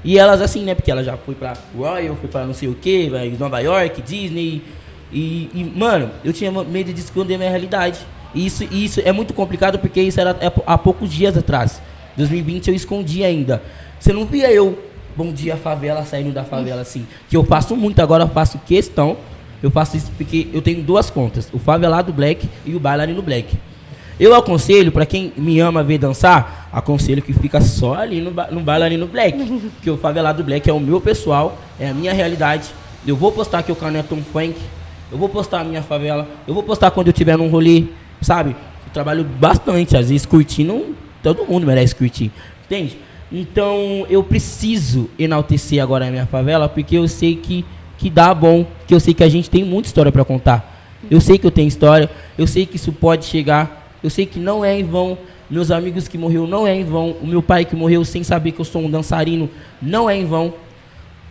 [0.04, 0.74] E elas assim, né?
[0.74, 4.64] Porque ela já foi pra Royal, foi pra não sei o que, Nova York, Disney.
[5.12, 8.00] E, e, mano, eu tinha medo de esconder minha realidade.
[8.34, 11.82] E isso, isso é muito complicado porque isso era há poucos dias atrás.
[12.16, 13.62] 2020 eu escondi ainda.
[14.00, 14.78] Você não via eu,
[15.16, 17.06] bom dia favela, saindo da favela assim.
[17.28, 19.18] Que eu faço muito, agora eu faço questão.
[19.62, 23.58] Eu faço isso porque eu tenho duas contas: o Favelado Black e o Bailarino Black.
[24.20, 28.60] Eu aconselho, para quem me ama ver dançar, aconselho que fica só ali no, no
[28.60, 29.38] bailarino black.
[29.82, 32.70] que o favelado black é o meu pessoal, é a minha realidade.
[33.08, 34.56] Eu vou postar que eu caneto um funk,
[35.10, 37.86] eu vou postar a minha favela, eu vou postar quando eu tiver num rolê,
[38.22, 38.50] sabe?
[38.86, 42.30] Eu trabalho bastante, às vezes curtindo, todo mundo merece curtir,
[42.66, 42.98] entende?
[43.32, 47.64] Então eu preciso enaltecer agora a minha favela, porque eu sei que,
[47.98, 50.76] que dá bom, que eu sei que a gente tem muita história para contar.
[51.10, 54.40] Eu sei que eu tenho história, eu sei que isso pode chegar eu sei que
[54.40, 55.18] não é em vão.
[55.50, 57.12] Meus amigos que morreram não é em vão.
[57.22, 59.50] O meu pai que morreu sem saber que eu sou um dançarino
[59.82, 60.54] não é em vão.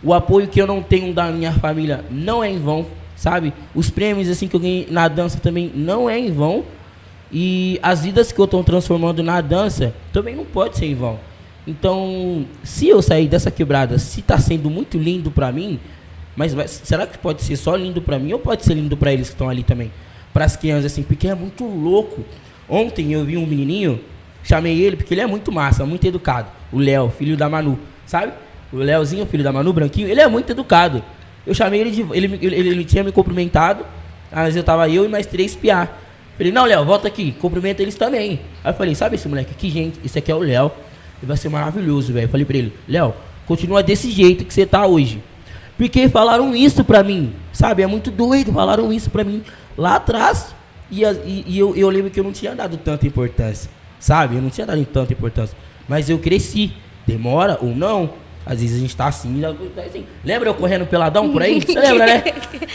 [0.03, 3.53] O apoio que eu não tenho da minha família não é em vão, sabe?
[3.75, 6.63] Os prêmios assim que eu ganhei na dança também não é em vão.
[7.31, 11.19] E as vidas que eu estou transformando na dança também não pode ser em vão.
[11.67, 15.79] Então, se eu sair dessa quebrada, se está sendo muito lindo para mim,
[16.35, 19.13] mas vai, será que pode ser só lindo para mim ou pode ser lindo para
[19.13, 19.91] eles que estão ali também?
[20.33, 22.23] Para as crianças assim, porque é muito louco
[22.69, 23.99] Ontem eu vi um menininho,
[24.43, 26.47] chamei ele porque ele é muito massa, muito educado.
[26.71, 28.33] O Léo, filho da Manu, sabe?
[28.71, 31.03] O Léozinho, filho da Manu, branquinho, ele é muito educado.
[31.45, 32.01] Eu chamei ele de.
[32.01, 33.85] Ele, ele, ele tinha me cumprimentado,
[34.31, 35.87] às eu tava eu e mais três piá.
[36.37, 38.39] Falei, não, Léo, volta aqui, cumprimenta eles também.
[38.63, 39.99] Aí eu falei, sabe esse moleque aqui, gente?
[40.05, 40.71] Esse aqui é o Léo.
[41.19, 42.29] Ele vai ser maravilhoso, velho.
[42.29, 43.13] Falei pra ele, Léo,
[43.49, 45.23] Continua desse jeito que você tá hoje.
[45.75, 47.81] Porque falaram isso pra mim, sabe?
[47.81, 49.41] É muito doido, falaram isso pra mim
[49.75, 50.53] lá atrás.
[50.91, 54.35] E, e, e eu, eu lembro que eu não tinha dado tanta importância, sabe?
[54.35, 55.57] Eu não tinha dado tanta importância.
[55.87, 56.73] Mas eu cresci.
[57.07, 58.11] Demora ou não,
[58.45, 59.41] às vezes a gente tá assim,
[59.85, 60.05] assim.
[60.23, 61.61] Lembra eu correndo peladão por aí?
[61.61, 62.23] Você lembra, né?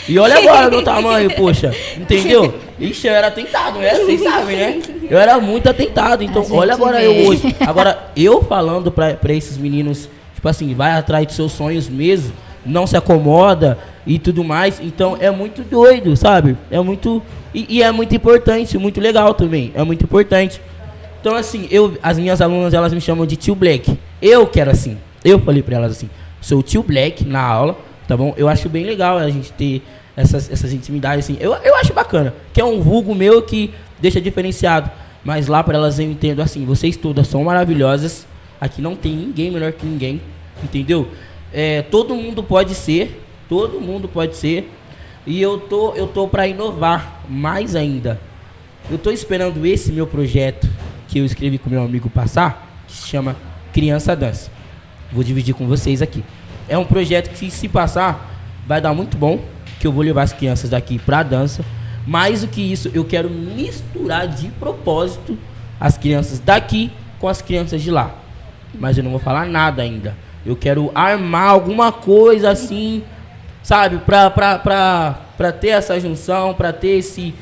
[0.07, 1.73] E olha agora meu tamanho, poxa.
[1.97, 2.53] Entendeu?
[2.79, 3.93] Ixi, eu era atentado, né?
[3.95, 4.81] Vocês sabem, né?
[5.09, 6.23] Eu era muito atentado.
[6.23, 7.07] Então, olha agora vê.
[7.07, 7.55] eu hoje.
[7.59, 12.33] Agora, eu falando pra, pra esses meninos, tipo assim, vai atrás dos seus sonhos mesmo,
[12.65, 14.79] não se acomoda e tudo mais.
[14.79, 16.57] Então, é muito doido, sabe?
[16.69, 17.21] É muito.
[17.53, 19.71] E, e é muito importante, muito legal também.
[19.75, 20.61] É muito importante.
[21.19, 23.97] Então, assim, eu, as minhas alunas, elas me chamam de tio Black.
[24.21, 24.97] Eu quero assim.
[25.23, 27.75] Eu falei pra elas assim, sou tio Black na aula,
[28.07, 28.33] tá bom?
[28.37, 29.81] Eu acho bem legal a gente ter
[30.15, 31.37] essas, essas intimidades, assim.
[31.39, 34.91] Eu, eu acho bacana, que é um vulgo meu que deixa diferenciado.
[35.23, 38.27] Mas lá para elas eu entendo assim, vocês todas são maravilhosas.
[38.61, 40.21] Aqui não tem ninguém melhor que ninguém,
[40.63, 41.07] entendeu?
[41.51, 44.71] É, todo mundo pode ser, todo mundo pode ser.
[45.25, 48.19] E eu tô, eu tô para inovar mais ainda.
[48.89, 50.69] Eu tô esperando esse meu projeto
[51.07, 53.35] que eu escrevi com meu amigo passar, que se chama
[53.73, 54.51] Criança Dança.
[55.11, 56.23] Vou dividir com vocês aqui.
[56.67, 58.31] É um projeto que, se passar,
[58.67, 59.39] vai dar muito bom.
[59.79, 61.63] Que eu vou levar as crianças daqui para dança.
[62.05, 65.37] Mais do que isso, eu quero misturar de propósito
[65.79, 68.15] as crianças daqui com as crianças de lá.
[68.79, 70.15] Mas eu não vou falar nada ainda.
[70.45, 73.03] Eu quero armar alguma coisa assim,
[73.65, 73.97] sabe?
[73.97, 77.33] Pra, pra, pra, pra ter essa junção, pra ter esse,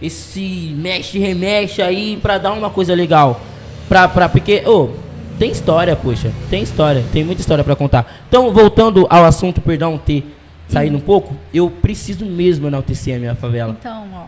[0.00, 3.40] esse mexe-remexe aí, pra dar uma coisa legal.
[3.88, 4.90] Pra, pra, porque, ô, oh,
[5.38, 6.32] tem história, poxa.
[6.48, 7.04] Tem história.
[7.12, 8.22] Tem muita história para contar.
[8.28, 10.24] Então, voltando ao assunto, perdão, ter
[10.68, 13.76] saído um pouco, eu preciso mesmo enaltecer a minha favela.
[13.78, 14.26] Então, ó,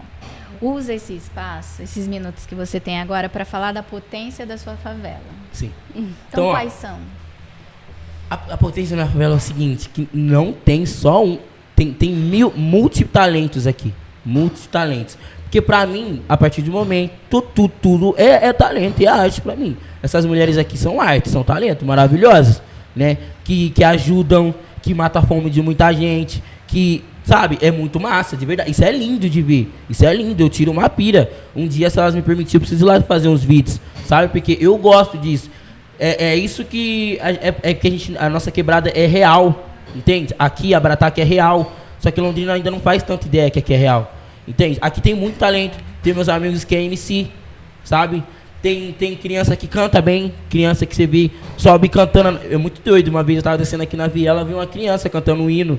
[0.61, 4.75] usa esse espaço, esses minutos que você tem agora, para falar da potência da sua
[4.75, 5.21] favela.
[5.53, 5.71] Sim.
[5.95, 6.99] Então, então quais ó, são?
[8.31, 11.39] A, a, potência da favela é o seguinte, que não tem só um,
[11.75, 13.93] tem, tem mil multitalentos aqui.
[14.25, 15.17] Multitalentos.
[15.45, 19.41] Porque pra mim, a partir do momento, tudo, tudo é, é talento e é arte
[19.41, 19.77] pra mim.
[20.03, 22.61] Essas mulheres aqui são arte, são talento, maravilhosas,
[22.95, 23.17] né?
[23.45, 28.37] Que, que ajudam, que matam a fome de muita gente, que, sabe, é muito massa,
[28.37, 28.71] de verdade.
[28.71, 29.73] Isso é lindo de ver.
[29.89, 31.33] Isso é lindo, eu tiro uma pira.
[31.57, 34.29] Um dia, se elas me permitirem, eu preciso ir lá fazer uns vídeos, sabe?
[34.29, 35.51] Porque eu gosto disso.
[35.99, 40.35] É, é isso que é, é que a, gente, a nossa quebrada é real, entende?
[40.39, 43.75] Aqui a Brataque é real, só que Londrina ainda não faz tanta ideia que aqui
[43.75, 44.15] é real.
[44.47, 44.79] Entende?
[44.81, 45.79] Aqui tem muito talento.
[46.03, 47.27] Tem meus amigos que é MC,
[47.85, 48.23] sabe?
[48.63, 52.41] Tem, tem criança que canta bem, criança que você vê, sobe cantando.
[52.51, 53.09] É muito doido.
[53.09, 55.79] Uma vez eu tava descendo aqui na viela, vi uma criança cantando um hino.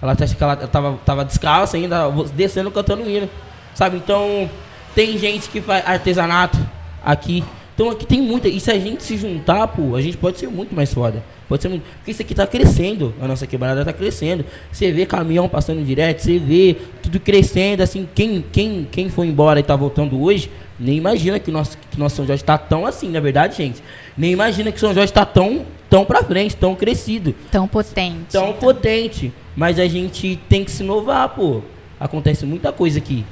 [0.00, 3.28] Ela acha que ela tava, tava descalça ainda, descendo cantando um hino.
[3.74, 3.96] Sabe?
[3.96, 4.48] Então,
[4.94, 6.58] tem gente que faz artesanato
[7.04, 7.42] aqui.
[7.74, 8.48] Então aqui tem muita.
[8.48, 11.22] E se a gente se juntar, pô, a gente pode ser muito mais foda.
[11.48, 11.82] Pode ser muito.
[11.96, 13.12] Porque isso aqui tá crescendo.
[13.20, 14.44] A nossa quebrada tá crescendo.
[14.70, 17.82] Você vê caminhão passando direto, você vê tudo crescendo.
[17.82, 21.98] Assim, quem, quem, quem foi embora e tá voltando hoje, nem imagina que nosso, que
[21.98, 23.82] nosso São Jorge tá tão assim, na verdade, gente.
[24.16, 27.34] Nem imagina que São Jorge tá tão, tão pra frente, tão crescido.
[27.50, 28.30] Tão potente.
[28.30, 28.60] Tão então.
[28.60, 29.32] potente.
[29.56, 31.60] Mas a gente tem que se inovar, pô.
[31.98, 33.24] Acontece muita coisa aqui.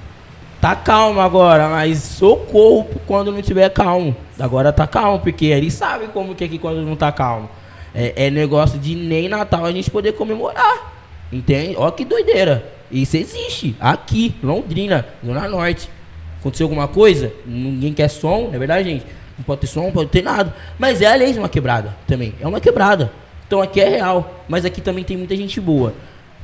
[0.63, 4.15] Tá calmo agora, mas socorro quando não tiver calmo.
[4.39, 7.51] Agora tá calmo, porque eles sabem como que é aqui quando não tá calmo.
[7.93, 10.95] É, é, negócio de nem Natal a gente poder comemorar.
[11.33, 11.75] Entende?
[11.77, 12.65] Ó que doideira.
[12.93, 13.75] Isso existe.
[13.81, 15.91] Aqui, Londrina, Zona Norte.
[16.39, 17.33] Aconteceu alguma coisa?
[17.45, 19.07] Ninguém quer som, não é verdade, gente?
[19.37, 20.55] Não pode ter som, não pode ter nada.
[20.79, 22.37] Mas é a lei de uma quebrada também.
[22.41, 23.11] É uma quebrada.
[23.49, 24.45] Então aqui é real.
[24.49, 25.93] Mas aqui também tem muita gente boa.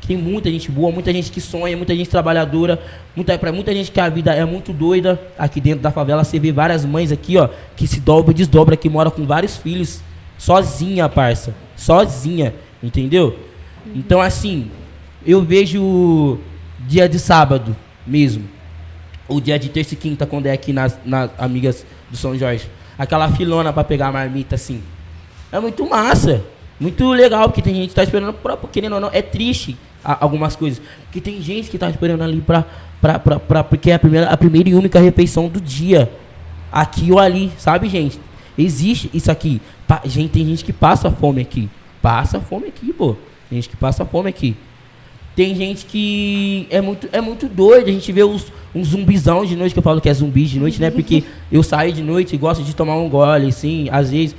[0.09, 2.83] Tem muita gente boa, muita gente que sonha, muita gente trabalhadora,
[3.15, 5.21] muita, pra muita gente que a vida é muito doida.
[5.39, 8.77] Aqui dentro da favela você vê várias mães aqui, ó, que se dobra e desdobra,
[8.77, 10.03] que mora com vários filhos
[10.39, 11.55] Sozinha, parça.
[11.77, 12.55] Sozinha.
[12.83, 13.37] Entendeu?
[13.95, 14.71] Então, assim,
[15.27, 16.39] eu vejo
[16.87, 18.49] dia de sábado mesmo.
[19.27, 22.71] O dia de terça e quinta, quando é aqui nas, nas amigas do São Jorge.
[22.97, 24.81] Aquela filona para pegar a marmita, assim.
[25.51, 26.43] É muito massa.
[26.81, 28.35] Muito legal, porque tem gente que tá esperando,
[28.71, 30.81] querendo ou não, é triste a, algumas coisas.
[31.05, 32.65] Porque tem gente que tá esperando ali pra,
[33.01, 36.11] pra, pra, pra, porque é a primeira, a primeira e única refeição do dia.
[36.71, 38.21] Aqui ou ali, sabe, gente?
[38.57, 39.61] Existe isso aqui.
[39.87, 41.71] Pa, gente, tem gente que passa fome aqui.
[42.03, 43.17] Passa fome aqui, pô.
[43.49, 44.57] Tem gente que passa fome aqui.
[45.39, 47.89] Tem gente que é muito, é muito doido.
[47.89, 50.59] A gente vê uns, um zumbizão de noite, que eu falo que é zumbi de
[50.59, 50.91] noite, né?
[50.91, 53.89] Porque eu saio de noite e gosto de tomar um gole, assim.
[53.93, 54.35] Às vezes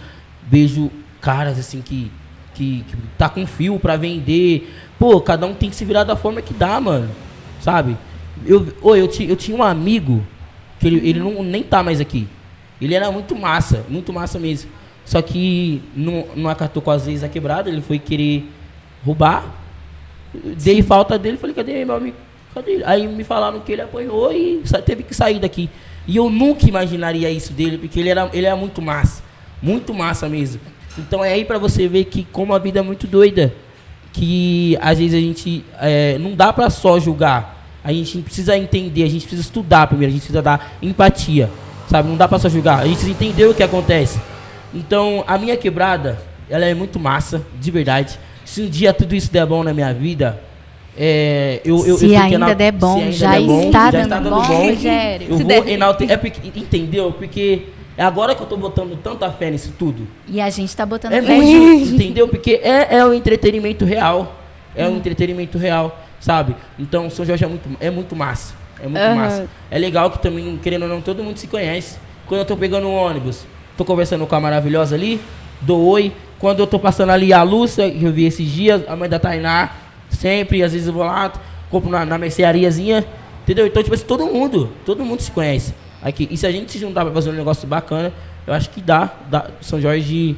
[0.46, 0.92] vejo
[1.22, 2.12] caras, assim, que,
[2.54, 4.70] que, que tá com fio pra vender.
[5.00, 7.10] Pô, cada um tem que se virar da forma que dá, mano.
[7.62, 7.98] Sabe?
[8.46, 10.22] Eu, oh, eu, eu tinha um amigo
[10.80, 12.28] que ele, ele não, nem tá mais aqui.
[12.82, 14.70] Ele era muito massa, muito massa mesmo.
[15.06, 18.46] Só que não, não acatou com as leis da quebrada, ele foi querer
[19.04, 19.46] roubar.
[20.34, 22.18] Dei falta dele, falei, cadê meu amigo?
[22.54, 22.84] Cadê ele?
[22.86, 25.70] Aí me falaram que ele apanhou e teve que sair daqui.
[26.08, 29.24] E eu nunca imaginaria isso dele, porque ele era, ele era muito massa.
[29.62, 30.62] Muito massa mesmo.
[30.98, 33.54] Então é aí pra você ver que como a vida é muito doida.
[34.12, 37.58] Que às vezes a gente é, não dá pra só julgar.
[37.84, 41.50] A gente precisa entender, a gente precisa estudar primeiro, a gente precisa dar empatia.
[41.88, 42.10] Sabe?
[42.10, 42.80] Não dá pra só julgar.
[42.80, 44.20] A gente precisa entender o que acontece.
[44.74, 46.20] Então, a minha quebrada,
[46.50, 48.20] ela é muito massa, de verdade.
[48.46, 50.40] Se um dia tudo isso der bom na minha vida,
[50.98, 53.62] é, eu, eu, Se eu fico ainda enal- der bom, se ainda já der bom,
[53.64, 55.28] está já dando bom, Rogério.
[55.30, 55.68] Eu Se vou der.
[55.70, 56.14] enaltecer.
[56.14, 57.12] É porque, entendeu?
[57.12, 57.64] Porque
[58.00, 60.08] é agora que eu tô botando tanta fé nisso tudo.
[60.26, 62.30] E a gente tá botando É fé muito, entendeu?
[62.30, 64.38] Porque é, é o entretenimento real.
[64.74, 66.56] É o entretenimento real, sabe?
[66.80, 68.54] Então, São Jorge é muito, é muito massa.
[68.82, 69.16] É muito Aham.
[69.16, 69.50] massa.
[69.70, 71.98] É legal que também, querendo ou não, todo mundo se conhece.
[72.26, 75.20] Quando eu tô pegando um ônibus, tô conversando com a maravilhosa ali,
[75.60, 76.14] dou oi.
[76.40, 79.20] Quando eu tô passando ali a Lúcia, que eu vi esses dias, a mãe da
[79.20, 79.72] Tainá,
[80.10, 81.34] sempre, às vezes eu vou lá,
[81.70, 83.06] compro na, na merceariazinha,
[83.44, 83.68] entendeu?
[83.68, 86.28] Então, tipo assim, todo mundo, todo mundo se conhece aqui.
[86.30, 88.12] E se a gente se juntar pra fazer um negócio bacana,
[88.46, 90.38] eu acho que dá, dá São Jorge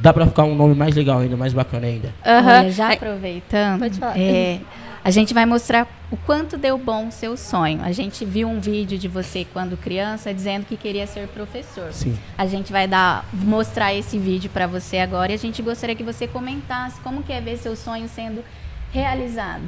[0.00, 2.12] dá pra ficar um nome mais legal ainda, mais bacana ainda.
[2.24, 2.58] Aham.
[2.60, 4.18] Olha, já aproveitando, Pode falar.
[4.18, 4.60] é,
[5.02, 7.80] a gente vai mostrar o quanto deu bom o seu sonho.
[7.82, 11.92] A gente viu um vídeo de você quando criança dizendo que queria ser professor.
[11.92, 12.18] Sim.
[12.36, 16.04] A gente vai dar, mostrar esse vídeo para você agora e a gente gostaria que
[16.04, 18.44] você comentasse como que é ver seu sonho sendo
[18.92, 19.62] realizado.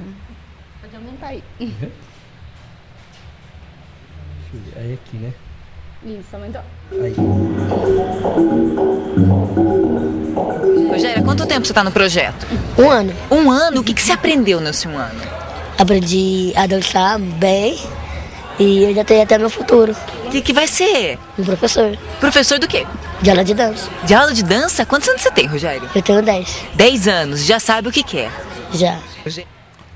[0.80, 1.42] Pode aumentar aí.
[4.76, 5.32] Aí aqui, né?
[6.04, 6.62] Isso, aumentou.
[6.92, 7.14] Aí.
[10.88, 12.46] Rogéria, quanto tempo você está no projeto?
[12.78, 13.12] Um ano.
[13.30, 13.80] Um ano?
[13.80, 15.20] O que, que você aprendeu nesse um ano?
[15.78, 17.78] Aprendi a dançar bem
[18.58, 19.94] e eu já tenho até meu futuro.
[20.24, 21.18] O que, que vai ser?
[21.38, 22.86] Um professor Professor do quê?
[23.22, 23.90] de aula de dança.
[24.04, 24.84] De aula de dança?
[24.84, 25.88] Quantos anos você tem, Rogério?
[25.94, 26.62] Eu tenho 10.
[26.74, 28.30] Dez anos, já sabe o que quer.
[28.72, 28.98] Já.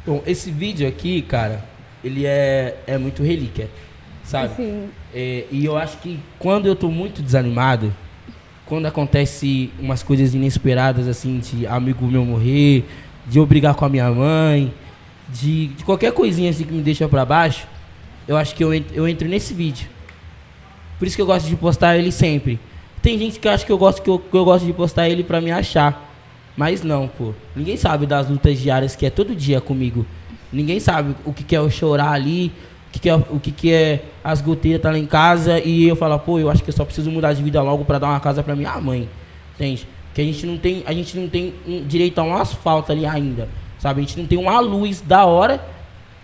[0.07, 1.63] Bom, esse vídeo aqui, cara,
[2.03, 3.71] ele é, é muito relíquia,
[4.31, 4.55] sabe?
[4.57, 4.89] Sim.
[5.15, 7.93] É, e eu acho que quando eu tô muito desanimado,
[8.67, 12.85] quando acontece umas coisas inesperadas, assim, de amigo meu morrer,
[13.27, 14.73] de eu brigar com a minha mãe,
[15.29, 17.67] de, de qualquer coisinha assim que me deixa pra baixo,
[18.29, 19.89] eu acho que eu, en- eu entro nesse vídeo.
[20.99, 22.61] Por isso que eu gosto de postar ele sempre.
[23.03, 25.25] Tem gente que acha que eu gosto, que eu, que eu gosto de postar ele
[25.25, 26.09] pra me achar.
[26.57, 27.33] Mas não, pô.
[27.57, 30.05] Ninguém sabe das lutas diárias que é todo dia comigo.
[30.53, 32.53] Ninguém sabe o que, que é eu chorar ali,
[32.91, 35.87] o que, que é, o que, que é as goteiras tá lá em casa e
[35.87, 38.09] eu falar, pô, eu acho que eu só preciso mudar de vida logo pra dar
[38.09, 39.09] uma casa pra minha mãe.
[39.55, 39.87] Entende?
[40.13, 43.07] Que a gente não tem, a gente não tem um, direito a um asfalto ali
[43.07, 43.49] ainda.
[43.79, 44.01] Sabe?
[44.01, 45.65] A gente não tem uma luz da hora.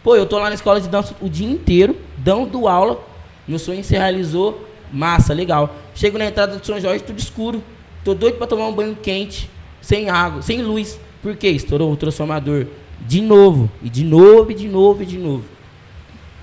[0.03, 3.01] Pô, eu tô lá na escola de dança o dia inteiro, dando aula.
[3.47, 4.67] Meu sonho se realizou.
[4.93, 5.75] Massa, legal.
[5.95, 7.63] Chego na entrada do São Jorge, tudo escuro.
[8.05, 9.49] Tô doido pra tomar um banho quente,
[9.81, 10.99] sem água, sem luz.
[11.23, 11.49] Por quê?
[11.49, 12.67] Estourou o transformador.
[13.01, 15.56] De novo, e de novo, e de novo, e de novo.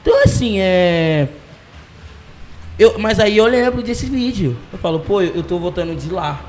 [0.04, 1.30] Então, assim, é.
[2.78, 4.58] Eu, mas aí eu lembro desse vídeo.
[4.72, 6.44] Eu falo, pô, eu, tô voltando de lá.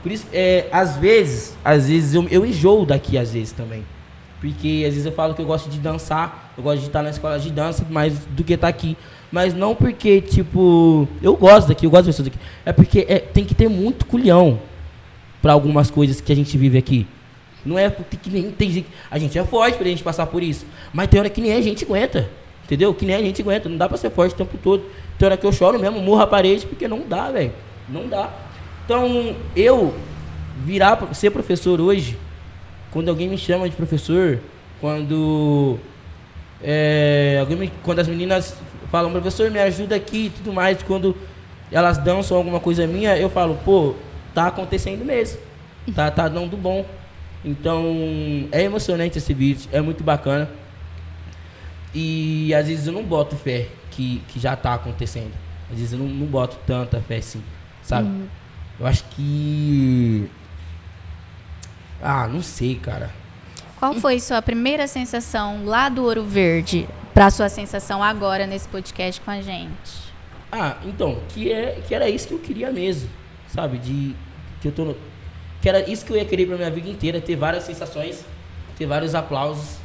[0.00, 3.84] Por isso, é, às vezes, às vezes eu, eu enjoo daqui, às vezes também.
[4.40, 7.10] Porque às vezes eu falo que eu gosto de dançar, eu gosto de estar na
[7.10, 8.96] escola de dança, mais do que estar aqui.
[9.32, 12.38] Mas não porque, tipo, eu gosto daqui, eu gosto de pessoas daqui.
[12.64, 14.60] É porque é, tem que ter muito culhão
[15.42, 17.08] para algumas coisas que a gente vive aqui.
[17.64, 18.86] Não é porque tem gente.
[19.10, 20.64] A gente é forte pra gente passar por isso.
[20.92, 22.30] Mas tem hora que nem a gente aguenta.
[22.64, 22.92] Entendeu?
[22.94, 23.68] Que nem a gente aguenta.
[23.68, 24.84] Não dá pra ser forte o tempo todo.
[25.18, 27.52] Tem hora que eu choro mesmo, morro a parede, porque não dá, velho.
[27.88, 28.30] Não dá.
[28.84, 29.94] Então, eu
[30.64, 32.18] virar, ser professor hoje,
[32.90, 34.38] quando alguém me chama de professor,
[34.80, 35.78] quando.
[36.62, 38.56] é, alguém me- quando as meninas
[38.90, 41.16] falam, professor, me ajuda aqui e tudo mais, quando
[41.70, 43.94] elas dançam alguma coisa minha, eu falo, pô,
[44.34, 45.38] tá acontecendo mesmo.
[45.94, 46.86] Tá, tá dando bom.
[47.44, 47.84] Então,
[48.52, 50.48] é emocionante esse vídeo, é muito bacana.
[51.94, 55.32] E às vezes eu não boto fé que, que já tá acontecendo.
[55.70, 57.42] Às vezes eu não, não boto tanta fé assim,
[57.82, 58.28] sabe?
[58.78, 60.28] Eu acho que.
[62.02, 63.10] Ah, não sei, cara.
[63.78, 69.20] Qual foi sua primeira sensação lá do Ouro Verde para sua sensação agora nesse podcast
[69.20, 70.12] com a gente?
[70.50, 73.08] Ah, então, que, é, que era isso que eu queria mesmo,
[73.48, 73.78] sabe?
[73.78, 74.14] De
[74.60, 74.96] que eu tô no,
[75.60, 78.24] que era isso que eu ia querer pra minha vida inteira, ter várias sensações,
[78.76, 79.78] ter vários aplausos,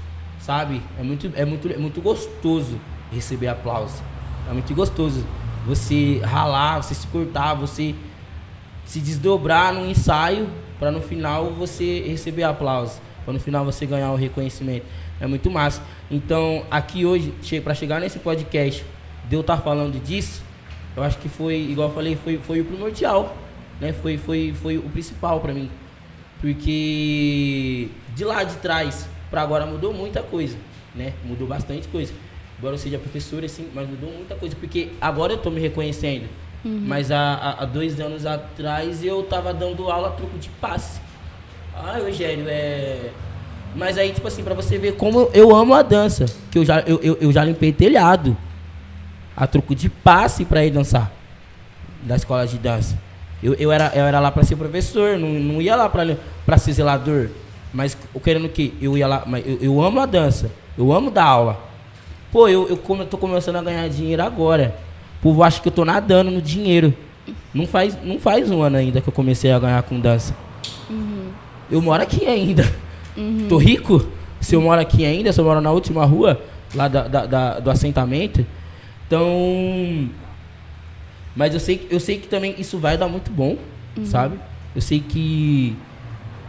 [0.49, 0.81] sabe?
[0.97, 2.81] É muito é muito é muito gostoso
[3.11, 4.01] receber aplauso.
[4.49, 5.23] É muito gostoso
[5.63, 7.93] você ralar, você se cortar, você
[8.83, 14.11] se desdobrar num ensaio para no final você receber aplauso, para no final você ganhar
[14.11, 14.87] o reconhecimento.
[15.21, 15.83] É muito massa.
[16.09, 17.31] Então, aqui hoje,
[17.63, 18.83] para chegar nesse podcast,
[19.29, 20.41] de eu estar falando disso,
[20.97, 23.37] eu acho que foi, igual eu falei, foi, foi o primordial.
[23.79, 23.93] né?
[23.93, 25.69] Foi, foi, foi o principal pra mim.
[26.41, 30.57] Porque de lá de trás pra agora mudou muita coisa,
[30.95, 31.13] né?
[31.23, 32.13] Mudou bastante coisa.
[32.57, 34.55] Embora eu seja professor, assim, mas mudou muita coisa.
[34.55, 36.27] Porque agora eu tô me reconhecendo.
[36.63, 40.99] Mas há, há, dois anos atrás eu tava dando aula a troco de passe.
[41.73, 43.11] Ah, Eugênio, é.
[43.73, 46.25] Mas aí, tipo assim, pra você ver como eu amo a dança.
[46.51, 48.35] Que eu já, eu, eu, eu já limpei telhado.
[49.37, 51.09] A troco de passe pra ir dançar.
[52.03, 52.97] Da escola de dança.
[53.41, 56.03] Eu, eu, era, eu era lá pra ser professor, não, não ia lá pra,
[56.45, 57.29] pra ser zelador.
[57.73, 58.71] Mas eu querendo o quê?
[58.81, 59.23] Eu ia lá.
[59.25, 60.51] Mas eu, eu amo a dança.
[60.77, 61.59] Eu amo dar aula.
[62.31, 64.75] Pô, eu, eu, como eu tô começando a ganhar dinheiro agora.
[65.19, 66.93] O povo acha que eu tô nadando no dinheiro.
[67.53, 70.35] Não faz, não faz um ano ainda que eu comecei a ganhar com dança.
[71.69, 72.63] Eu moro aqui ainda.
[73.47, 74.05] Tô rico?
[74.39, 76.41] Se eu moro aqui ainda, se eu moro na última rua,
[76.73, 78.45] lá da, da- da- do assentamento.
[79.05, 80.09] Então.
[81.35, 83.57] Mas eu sei, eu sei que também isso vai dar muito bom,
[84.05, 84.39] sabe?
[84.75, 85.75] Eu sei que,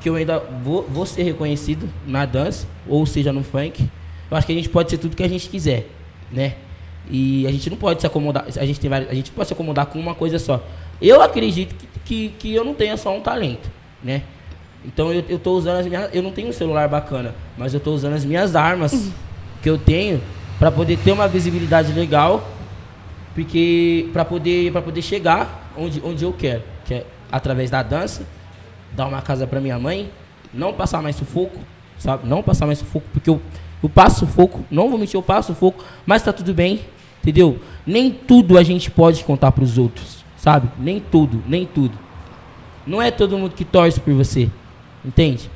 [0.00, 3.88] que eu ainda vou, vou ser reconhecido na dança, ou seja, no funk.
[4.30, 5.88] Eu acho que a gente pode ser tudo que a gente quiser,
[6.30, 6.54] né?
[7.10, 9.52] E a gente não pode se acomodar, a gente, tem várias, a gente pode se
[9.52, 10.64] acomodar com uma coisa só.
[11.02, 13.68] Eu acredito que, que, que eu não tenha só um talento,
[14.02, 14.22] né?
[14.84, 16.14] Então eu, eu tô usando as minhas.
[16.14, 19.10] Eu não tenho um celular bacana, mas eu tô usando as minhas armas
[19.62, 20.20] que eu tenho
[20.58, 22.48] para poder ter uma visibilidade legal,
[23.34, 28.26] porque para poder poder chegar onde, onde eu quero, que é através da dança,
[28.92, 30.10] dar uma casa para minha mãe,
[30.52, 31.58] não passar mais sufoco,
[31.98, 32.26] sabe?
[32.28, 33.40] Não passar mais sufoco, porque eu,
[33.82, 36.80] eu passo sufoco, não vou mentir, eu passo sufoco, mas tá tudo bem,
[37.22, 37.58] entendeu?
[37.86, 40.68] Nem tudo a gente pode contar para os outros, sabe?
[40.78, 41.96] Nem tudo, nem tudo.
[42.86, 44.50] Não é todo mundo que torce por você,
[45.04, 45.50] entende?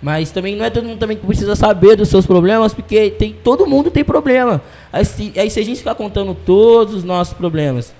[0.00, 3.32] Mas também não é todo mundo também que precisa saber dos seus problemas, porque tem,
[3.32, 4.60] todo mundo tem problema.
[4.92, 7.94] Aí se, aí se a gente ficar contando todos os nossos problemas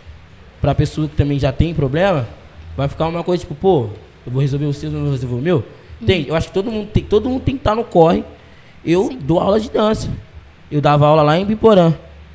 [0.61, 2.29] pra pessoa que também já tem problema,
[2.77, 3.89] vai ficar uma coisa tipo, pô,
[4.27, 5.65] eu vou resolver os seus, eu vou resolver o meu.
[6.05, 8.25] Tem, eu acho que todo mundo tem, todo mundo tem que estar no corre.
[8.85, 10.11] Eu dou aula de dança.
[10.71, 11.95] Eu dava aula lá em Biporã.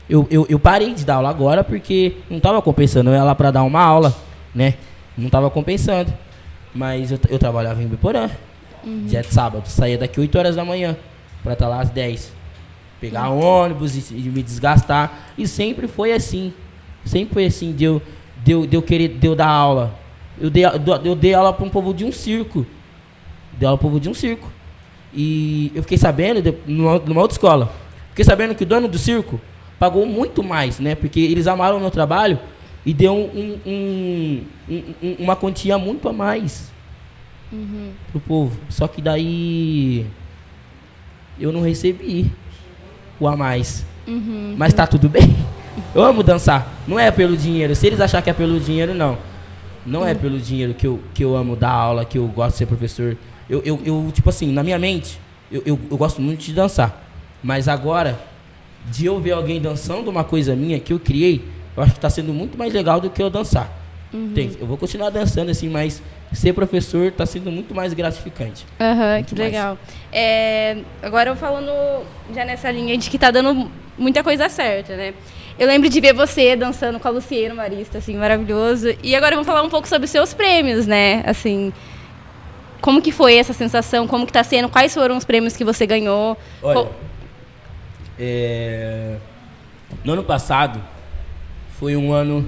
[0.10, 3.10] Eu, eu, eu parei de dar aula agora porque não tava compensando.
[3.10, 4.16] Eu ia lá pra dar uma aula,
[4.56, 4.76] né?
[5.18, 6.12] Não tava compensando.
[6.74, 8.30] Mas eu, eu trabalhava em Biporã.
[8.84, 9.68] Dia de sábado.
[9.68, 10.98] Saía daqui 8 horas da manhã
[11.44, 12.34] pra estar lá às 10.
[13.00, 15.32] Pegar ônibus e, e me desgastar.
[15.38, 16.54] E sempre foi assim.
[17.06, 18.02] Sempre foi assim, de eu,
[18.44, 20.01] de eu, de eu querer de eu dar aula.
[20.42, 20.64] Eu dei,
[21.06, 22.66] eu dei aula para um povo de um circo.
[23.58, 24.52] Dei aula para um povo de um circo.
[25.14, 27.72] E eu fiquei sabendo, de, numa, numa outra escola,
[28.10, 29.40] fiquei sabendo que o dono do circo
[29.78, 30.96] pagou muito mais, né?
[30.96, 32.40] Porque eles amaram o meu trabalho
[32.86, 36.72] e deu um, um- um- um- uma quantia muito a mais
[38.12, 38.58] pro povo.
[38.70, 40.06] Só que daí
[41.40, 42.32] eu não recebi
[43.20, 43.86] o a mais.
[44.58, 45.36] Mas tá tudo bem.
[45.94, 46.74] Eu amo dançar.
[46.88, 47.76] Não é pelo dinheiro.
[47.76, 49.18] Se eles acharem que é pelo dinheiro, não.
[49.86, 52.58] Não é pelo dinheiro que eu, que eu amo dar aula, que eu gosto de
[52.60, 53.18] ser professor.
[53.50, 55.20] Eu, eu, eu tipo assim, na minha mente,
[55.52, 57.04] eu, eu, eu gosto muito de dançar.
[57.44, 58.20] Mas agora,
[58.92, 61.44] de eu ver alguém dançando uma coisa minha que eu criei,
[61.76, 63.80] eu acho que tá sendo muito mais legal do que eu dançar.
[64.14, 64.58] Entende?
[64.60, 66.02] Eu vou continuar dançando assim, mas
[66.34, 68.66] ser professor tá sendo muito mais gratificante.
[68.80, 69.52] Aham, Muito que mais.
[69.54, 69.78] legal.
[70.12, 72.06] É, agora eu falando
[72.36, 75.14] já nessa linha de que tá dando muita coisa certa, né?
[75.62, 78.96] Eu lembro de ver você dançando com a Luciana Marista, assim, maravilhoso.
[79.04, 81.22] E agora vamos falar um pouco sobre os seus prêmios, né?
[81.24, 81.72] Assim,
[82.82, 84.08] como que foi essa sensação?
[84.08, 84.68] Como que tá sendo?
[84.70, 86.36] Quais foram os prêmios que você ganhou?
[86.64, 86.90] Olha,
[88.18, 89.18] é,
[90.04, 90.84] no ano passado
[91.78, 92.44] foi um ano.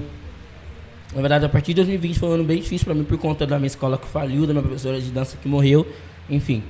[1.14, 3.46] Na verdade, a partir de 2020 foi um ano bem difícil para mim por conta
[3.46, 5.86] da minha escola que faliu, da minha professora de dança que morreu,
[6.28, 6.64] enfim.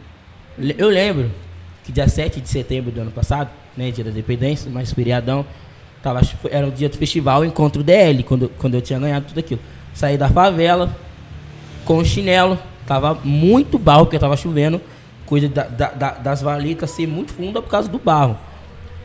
[0.77, 1.31] Eu lembro
[1.85, 5.47] que dia 7 de setembro do ano passado, né, dia da independência, mais feriadão,
[6.05, 9.61] tava, era o dia do festival Encontro DL, quando, quando eu tinha ganhado tudo aquilo.
[9.93, 10.95] Saí da favela,
[11.85, 12.59] com chinelo.
[12.87, 14.81] Tava muito barro, porque tava chovendo.
[15.25, 18.39] Coisa da- da- da- das valetas ser muito funda por causa do barro.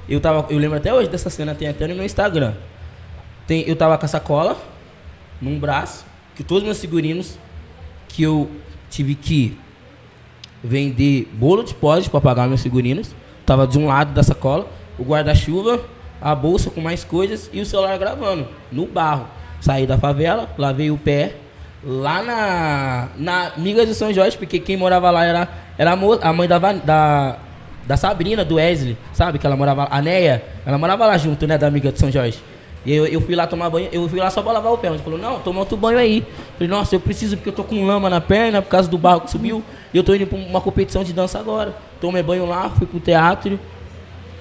[0.08, 2.54] Eu, tava, eu lembro até hoje dessa cena, tem até no meu Instagram.
[3.48, 4.58] Tem, eu tava com a sacola
[5.42, 7.38] num braço, que todos os meus figurinos,
[8.10, 8.50] que eu
[8.90, 9.58] tive que
[10.64, 13.16] vender bolo de pote para pagar meus figurinos.
[13.46, 15.80] Tava de um lado da sacola, o guarda-chuva,
[16.22, 19.26] a bolsa com mais coisas e o celular gravando no barro.
[19.62, 21.36] Saí da favela, lavei o pé
[21.84, 26.48] lá na na Migas de São Jorge, porque quem morava lá era era a, mãe
[26.48, 27.38] da, da
[27.88, 29.40] da Sabrina, do Wesley, sabe?
[29.40, 32.40] Que ela morava a Neia, ela morava lá junto, né, da amiga de São Jorge.
[32.86, 34.88] E eu, eu fui lá tomar banho, eu fui lá só pra lavar o pé.
[34.88, 36.26] Ela falou, não, toma outro banho aí.
[36.54, 39.22] Falei, nossa, eu preciso porque eu tô com lama na perna por causa do barro
[39.22, 39.64] que subiu.
[39.94, 41.76] E eu tô indo pra uma competição de dança agora.
[42.00, 43.60] Tomei banho lá, fui pro teatro.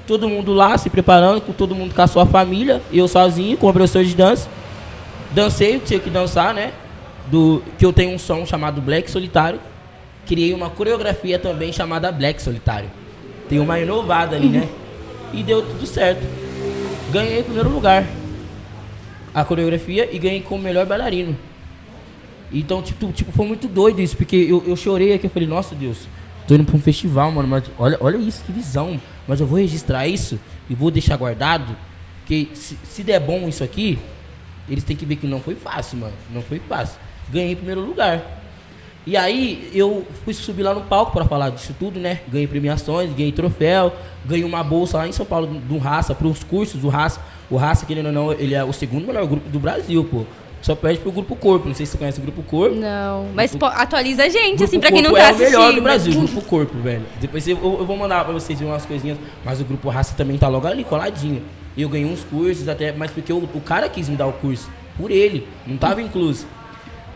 [0.09, 2.83] Todo mundo lá se preparando, com todo mundo com a sua família.
[2.93, 4.49] Eu sozinho, com o professor de dança.
[5.31, 6.73] Dancei, tinha que dançar, né?
[7.31, 9.61] do que eu tenho um som chamado Black Solitário.
[10.27, 12.91] Criei uma coreografia também chamada Black Solitário.
[13.49, 14.69] Tem uma inovada ali, né?
[15.33, 16.23] E deu tudo certo.
[17.11, 18.07] Ganhei em primeiro lugar
[19.35, 21.37] a coreografia e ganhei como melhor bailarino.
[22.53, 25.75] Então, tipo, tipo foi muito doido isso, porque eu, eu chorei aqui, eu falei, nossa
[25.75, 26.09] Deus,
[26.47, 28.99] tô indo pra um festival, mano, mas olha, olha isso, que visão.
[29.29, 31.76] Mas eu vou registrar isso e vou deixar guardado,
[32.20, 33.99] porque se, se der bom isso aqui,
[34.68, 36.99] eles têm que ver que não foi fácil, mano, não foi fácil.
[37.31, 38.39] Ganhei em primeiro lugar.
[39.07, 42.20] E aí eu fui subir lá no palco para falar disso tudo, né?
[42.29, 43.93] Ganhei premiações, ganhei troféu,
[44.24, 47.20] ganhei uma bolsa lá em São Paulo do, do Raça, para os cursos do Raça.
[47.51, 50.26] O Raça, querendo ou não, ele é o segundo melhor grupo do Brasil, pô.
[50.61, 51.69] Só perde pro Grupo Corpo.
[51.69, 52.75] Não sei se você conhece o Grupo Corpo.
[52.75, 55.37] Não, mas Grupo- pô, atualiza a gente, Grupo assim, pra quem não tá é o
[55.37, 55.75] melhor assistindo.
[55.77, 57.03] do Brasil, Grupo Corpo, velho.
[57.21, 59.19] Depois eu, eu vou mandar pra vocês umas coisinhas.
[59.45, 61.43] Mas o Grupo Raça também tá logo ali, coladinho.
[61.77, 64.33] E eu ganhei uns cursos até, mas porque o, o cara quis me dar o
[64.33, 64.69] curso.
[64.97, 66.45] Por ele, não tava incluso.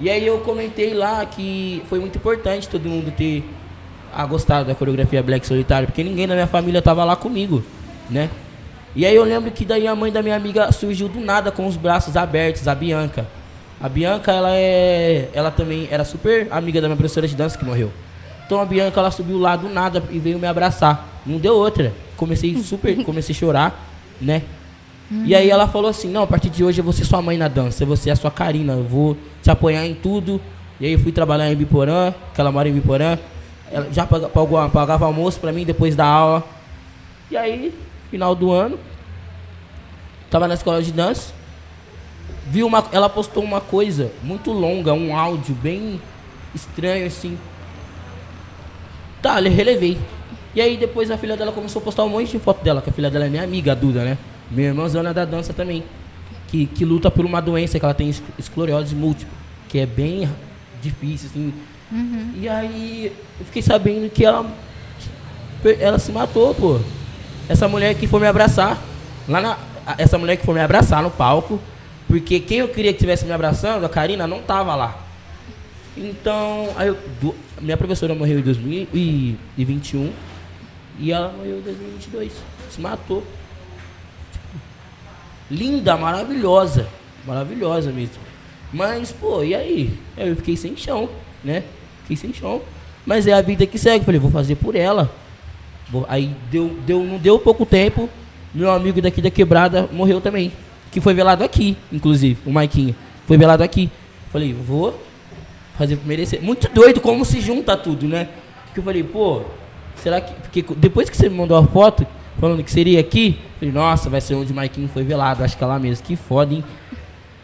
[0.00, 3.44] E aí eu comentei lá que foi muito importante todo mundo ter
[4.14, 7.62] ah, gostado da coreografia Black Solitário, porque ninguém da minha família tava lá comigo,
[8.08, 8.30] né?
[8.94, 11.66] E aí eu lembro que daí a mãe da minha amiga surgiu do nada com
[11.66, 13.26] os braços abertos, a Bianca.
[13.80, 15.28] A Bianca, ela é.
[15.32, 17.90] Ela também era super amiga da minha professora de dança que morreu.
[18.46, 21.08] Então a Bianca, ela subiu lá do nada e veio me abraçar.
[21.24, 21.92] Não deu outra.
[22.16, 22.94] Comecei super.
[23.04, 23.88] comecei a chorar,
[24.20, 24.42] né?
[25.26, 27.36] E aí ela falou assim, não, a partir de hoje eu vou ser sua mãe
[27.36, 30.40] na dança, eu vou ser a sua Karina, eu vou te apoiar em tudo.
[30.80, 33.18] E aí eu fui trabalhar em Biporã, que ela mora em Biporã.
[33.70, 36.42] Ela já paga- pagou- pagava almoço pra mim depois da aula.
[37.30, 37.74] E aí,
[38.12, 38.78] final do ano,
[40.30, 41.32] tava na escola de dança.
[42.46, 45.98] Vi uma, ela postou uma coisa muito longa, um áudio bem
[46.54, 47.38] estranho assim.
[49.22, 49.98] Tá, eu relevei.
[50.54, 52.90] E aí depois a filha dela começou a postar um monte de foto dela, que
[52.90, 54.18] a filha dela é minha amiga, a Duda, né?
[54.50, 55.82] Minha irmãzona da dança também.
[56.48, 59.32] Que, que luta por uma doença que ela tem es- esclerose múltipla,
[59.70, 60.28] que é bem
[60.82, 61.54] difícil, assim.
[62.38, 63.10] E aí
[63.40, 64.44] eu fiquei sabendo que ela,
[65.80, 66.78] ela se matou, pô.
[67.52, 68.80] Essa mulher que foi me abraçar,
[69.28, 69.58] lá na.
[69.98, 71.60] Essa mulher que foi me abraçar no palco,
[72.08, 74.98] porque quem eu queria que tivesse me abraçando, a Karina, não tava lá.
[75.96, 80.10] Então, eu, do- minha professora morreu em 2021
[80.98, 82.32] e ela morreu em 2022.
[82.70, 83.22] Se matou.
[85.50, 86.88] Linda, maravilhosa.
[87.26, 88.14] Maravilhosa mesmo.
[88.72, 89.54] Mas, pô, e?
[89.54, 91.08] Aí Eu fiquei sem chão,
[91.44, 91.62] né?
[92.02, 92.62] Fiquei sem chão.
[93.04, 94.04] Mas é a vida que segue.
[94.04, 95.10] Falei, vou fazer por ela.
[96.08, 98.08] Aí deu, deu, não deu pouco tempo.
[98.54, 100.52] Meu amigo daqui da quebrada morreu também.
[100.90, 102.94] Que foi velado aqui, inclusive, o Maiquinho.
[103.26, 103.90] Foi velado aqui.
[104.30, 104.98] Falei, vou
[105.76, 106.42] fazer por merecer.
[106.42, 108.28] Muito doido como se junta tudo, né?
[108.66, 109.42] Porque eu falei, pô,
[109.96, 110.32] será que.
[110.34, 112.06] Porque depois que você me mandou a foto,
[112.38, 115.44] falando que seria aqui, falei, nossa, vai ser onde o Maiquinho foi velado.
[115.44, 116.04] Acho que é lá mesmo.
[116.04, 116.64] Que foda, hein?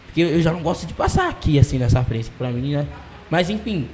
[0.07, 2.87] Porque eu já não gosto de passar aqui, assim, nessa frente, pra mim, né?
[3.31, 3.89] Mas, enfim,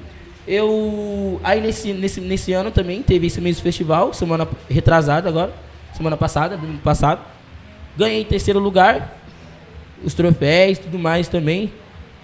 [0.47, 1.41] eu...
[1.43, 5.53] Aí, nesse, nesse, nesse ano também, teve esse mesmo festival, semana retrasada agora,
[5.97, 7.21] semana passada, domingo passado.
[7.97, 9.19] Ganhei terceiro lugar,
[10.05, 11.73] os troféus tudo mais também.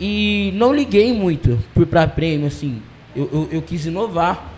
[0.01, 2.83] E não liguei muito por pra prêmio, assim.
[3.15, 4.55] Eu, eu, eu quis inovar.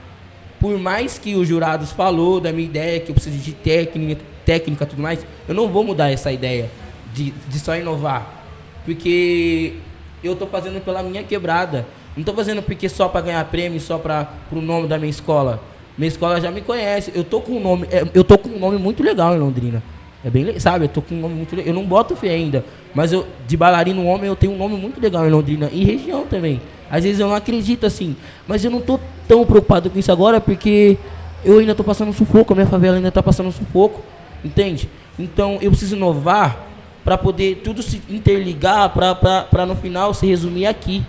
[0.61, 4.87] Por mais que os jurados falou da minha ideia, que eu preciso de técnica, técnica
[4.87, 6.71] tudo mais, eu não vou mudar essa ideia
[7.13, 8.45] de, de só inovar.
[8.85, 9.75] Porque
[10.23, 11.87] eu tô fazendo pela minha quebrada.
[12.17, 15.63] Não tô fazendo porque só para ganhar prêmio, só para pro nome da minha escola.
[15.97, 17.13] Minha escola já me conhece.
[17.15, 19.83] Eu tô com um nome, é, eu tô com um nome muito legal em Londrina.
[20.25, 20.85] É bem, sabe?
[20.85, 21.69] Eu tô com um nome muito legal.
[21.69, 25.01] Eu não boto fé ainda, mas eu de bailarino homem eu tenho um nome muito
[25.01, 26.61] legal em Londrina e região também.
[26.91, 28.15] Às vezes eu não acredito assim,
[28.47, 30.99] mas eu não tô tão preocupado com isso agora porque
[31.45, 34.03] eu ainda tô passando sufoco, a minha favela ainda tá passando sufoco,
[34.45, 34.89] entende?
[35.19, 36.67] Então eu preciso inovar
[37.03, 41.03] para poder tudo se interligar para no final se resumir aqui,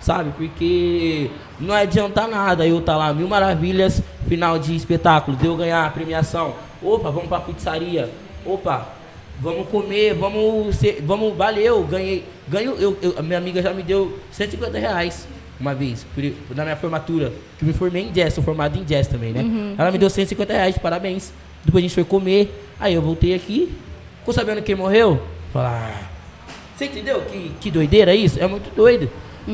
[0.00, 0.30] sabe?
[0.36, 1.30] Porque
[1.60, 5.90] não adianta nada eu estar lá, mil maravilhas, final de espetáculo, de eu ganhar a
[5.90, 6.54] premiação.
[6.82, 8.08] Opa, vamos pra pizzaria.
[8.44, 8.88] Opa,
[9.40, 12.24] vamos comer, vamos ser, vamos, valeu, ganhei.
[12.48, 15.26] Ganho, eu, eu- a minha amiga já me deu 150 reais
[15.60, 16.22] uma vez, por,
[16.56, 19.74] na minha formatura, que eu me formei em jazz, sou formado em jazz também, né?
[19.76, 21.32] Ela me deu 150 reais, parabéns.
[21.64, 23.76] Depois a gente foi comer, aí eu voltei aqui,
[24.20, 25.20] ficou sabendo quem morreu?
[25.52, 26.06] Falar, ah,
[26.76, 28.38] você entendeu que, que doideira isso?
[28.40, 29.10] É muito doido.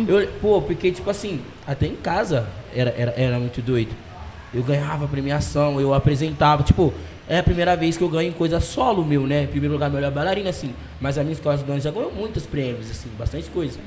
[0.08, 3.92] Eu, pô, porque, tipo assim, até em casa era, era, era muito doido.
[4.52, 6.62] Eu ganhava premiação, eu apresentava.
[6.62, 6.92] Tipo,
[7.28, 9.44] é a primeira vez que eu ganho coisa solo meu, né?
[9.44, 10.70] Em primeiro lugar, melhor bailarina, assim.
[11.00, 13.78] Mas a minha escola de dança já ganhou muitos prêmios, assim, bastante coisa.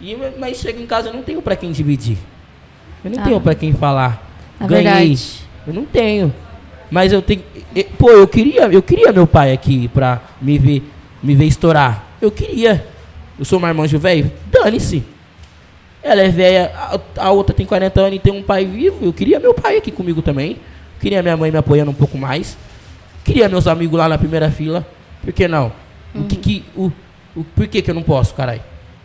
[0.00, 2.18] E, mas chego em casa, eu não tenho pra quem dividir.
[3.04, 3.24] Eu não Ah.
[3.24, 4.28] tenho pra quem falar.
[4.60, 4.84] É Ganhei.
[4.84, 5.40] verdade.
[5.66, 6.34] Eu não tenho.
[6.90, 7.42] Mas eu tenho.
[7.98, 10.82] Pô, eu queria, eu queria meu pai aqui pra me ver,
[11.22, 12.06] me ver estourar.
[12.20, 12.86] Eu queria.
[13.38, 14.30] Eu sou marmanjo velho?
[14.50, 15.02] Dane-se.
[16.02, 19.04] Ela é velha, a, a outra tem 40 anos e tem um pai vivo.
[19.04, 20.58] Eu queria meu pai aqui comigo também.
[21.00, 22.56] Queria minha mãe me apoiando um pouco mais.
[23.24, 24.86] Queria meus amigos lá na primeira fila.
[25.22, 25.72] Por que não?
[26.14, 26.64] O que que.
[26.76, 26.92] O,
[27.36, 28.62] o, por que, que eu não posso, caralho?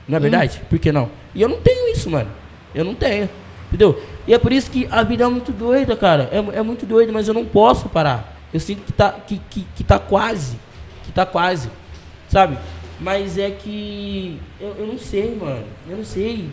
[0.08, 0.62] Não é verdade?
[0.70, 1.10] Por que não?
[1.36, 2.30] E eu não tenho isso, mano.
[2.74, 3.30] Eu não tenho.
[3.68, 4.02] Entendeu?
[4.26, 6.30] E é por isso que a vida é muito doida, cara.
[6.32, 8.36] É, é muito doida, mas eu não posso parar.
[8.54, 10.58] Eu sinto que tá, que, que, que tá quase.
[11.04, 11.70] Que tá quase.
[12.30, 12.58] Sabe?
[13.00, 14.39] Mas é que.
[14.60, 15.64] Eu, eu não sei, mano.
[15.89, 16.50] Eu não sei.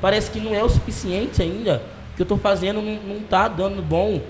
[0.00, 1.82] Parece que não é o suficiente ainda.
[2.12, 4.20] O que eu tô fazendo não, não tá dando bom.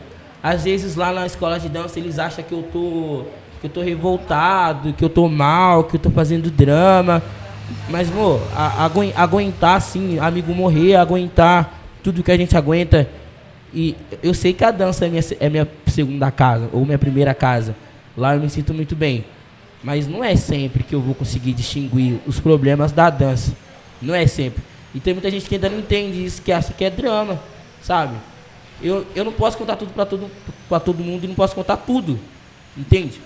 [0.43, 3.25] Às vezes lá na escola de dança eles acham que eu tô.
[3.61, 7.23] que eu tô revoltado, que eu tô mal, que eu tô fazendo drama.
[7.89, 13.09] Mas, mo, a- aguen- aguentar assim, amigo morrer, aguentar tudo que a gente aguenta.
[13.75, 17.35] E eu sei que a dança é minha, é minha segunda casa, ou minha primeira
[17.35, 17.75] casa.
[18.17, 19.25] Lá eu me sinto muito bem.
[19.83, 23.53] Mas não é sempre que eu vou conseguir distinguir os problemas da dança.
[24.01, 24.62] Não é sempre.
[24.97, 27.38] E tem muita gente que ainda não entende isso, que acha que é drama,
[27.82, 28.16] sabe?
[28.82, 30.30] Eu, eu não posso contar tudo pra todo,
[30.70, 32.18] pra todo mundo e não posso contar tudo.
[32.74, 33.20] Entende?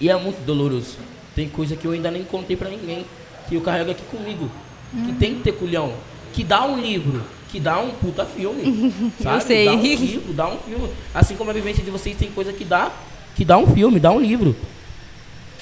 [0.00, 0.96] E é muito doloroso.
[1.32, 3.06] Tem coisa que eu ainda nem contei pra ninguém.
[3.48, 4.50] Que eu carrego aqui comigo.
[5.06, 5.92] Que tem que ter culhão.
[6.32, 7.22] Que dá um livro.
[7.52, 8.92] Que dá um puta filme.
[9.22, 9.44] sabe?
[9.44, 9.66] sei.
[9.66, 10.88] Dá um livro, dá um filme.
[11.14, 12.90] Assim como a vivência de vocês tem coisa que dá.
[13.36, 14.56] Que dá um filme, dá um livro.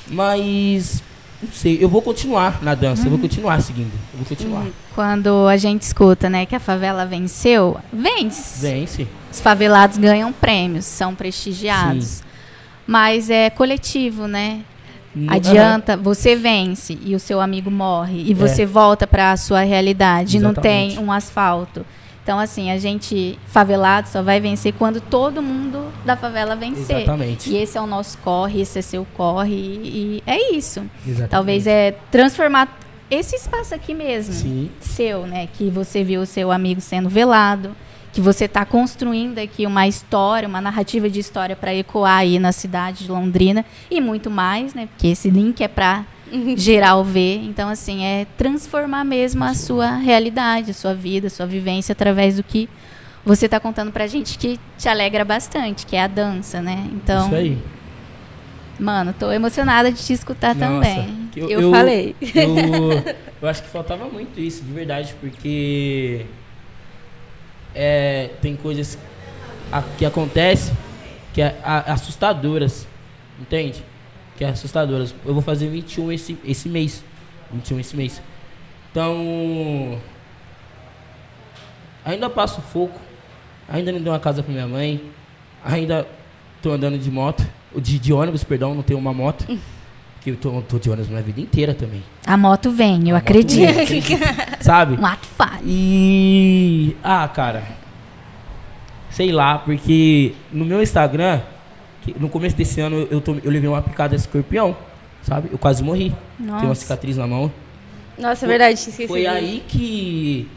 [0.06, 1.02] Mas.
[1.40, 3.92] Não sei, eu vou continuar na dança, eu vou continuar seguindo.
[4.12, 4.66] Eu vou continuar.
[4.94, 8.60] Quando a gente escuta, né, que a favela venceu, vence.
[8.60, 9.06] Vence.
[9.30, 12.22] Os favelados ganham prêmios, são prestigiados.
[12.86, 14.60] Mas é coletivo, né?
[15.14, 19.60] N- Adianta, você vence e o seu amigo morre e você volta para a sua
[19.60, 20.98] realidade, não tem Exatamente.
[21.08, 21.86] um asfalto.
[22.28, 26.98] Então assim, a gente favelado só vai vencer quando todo mundo da favela vencer.
[26.98, 27.48] Exatamente.
[27.48, 30.82] E esse é o nosso corre, esse é seu corre e, e é isso.
[31.06, 31.30] Exatamente.
[31.30, 32.78] Talvez é transformar
[33.10, 34.70] esse espaço aqui mesmo, Sim.
[34.78, 37.74] seu, né, que você viu o seu amigo sendo velado,
[38.12, 42.52] que você está construindo aqui uma história, uma narrativa de história para ecoar aí na
[42.52, 44.86] cidade de Londrina e muito mais, né?
[44.88, 46.04] Porque esse link é para
[46.56, 47.42] geral ver.
[47.44, 52.36] Então, assim, é transformar mesmo a sua realidade, a sua vida, a sua vivência através
[52.36, 52.68] do que
[53.24, 56.88] você está contando pra gente que te alegra bastante, que é a dança, né?
[56.92, 57.58] Então, Isso aí.
[58.78, 61.28] mano, tô emocionada de te escutar Nossa, também.
[61.32, 62.16] que Eu falei.
[62.34, 63.04] Eu,
[63.42, 66.24] eu acho que faltava muito isso, de verdade, porque
[67.74, 68.98] é, tem coisas
[69.70, 70.74] a- que acontecem
[71.34, 72.86] que é a- assustadoras,
[73.40, 73.82] entende?
[74.38, 75.14] Que é assustadoras.
[75.26, 77.04] Eu vou fazer 21 esse, esse mês.
[77.52, 78.22] 21 esse mês.
[78.90, 79.98] Então,
[82.04, 82.94] ainda passo fogo,
[83.68, 85.02] ainda não dei uma casa pra minha mãe,
[85.64, 86.06] ainda
[86.62, 87.44] tô andando de moto,
[87.76, 89.46] de, de ônibus, perdão, não tenho uma moto.
[90.20, 92.02] Que eu tô, tô de ônibus minha vida inteira também.
[92.26, 93.60] A moto vem, eu moto acredito.
[93.60, 94.20] vem, acredito.
[94.60, 95.00] Sabe?
[95.00, 95.62] Um ato falho.
[95.64, 96.96] E.
[97.04, 97.62] Ah, cara.
[99.10, 101.40] Sei lá, porque no meu Instagram,
[102.18, 104.76] no começo desse ano, eu, tô- eu levei uma picada de escorpião,
[105.22, 105.48] sabe?
[105.52, 106.14] Eu quase morri.
[106.38, 106.80] Tem uma Nossa.
[106.82, 107.50] cicatriz na mão.
[108.18, 109.08] Nossa, é verdade, tinha esquecido.
[109.08, 110.48] Foi aí que,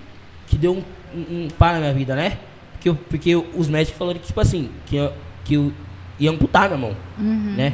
[0.48, 0.84] que deu um,
[1.18, 2.38] um, um pá na minha vida, né?
[2.74, 5.14] Porque, eu- porque os médicos falaram que, tipo assim, que, eu-
[5.44, 5.72] que eu
[6.20, 7.74] ia amputar minha mão, né?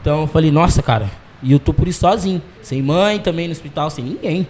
[0.00, 1.08] Então eu falei, nossa, cara,
[1.42, 2.42] e eu tô por isso sozinho.
[2.60, 4.46] Sem mãe também no hospital, sem ninguém.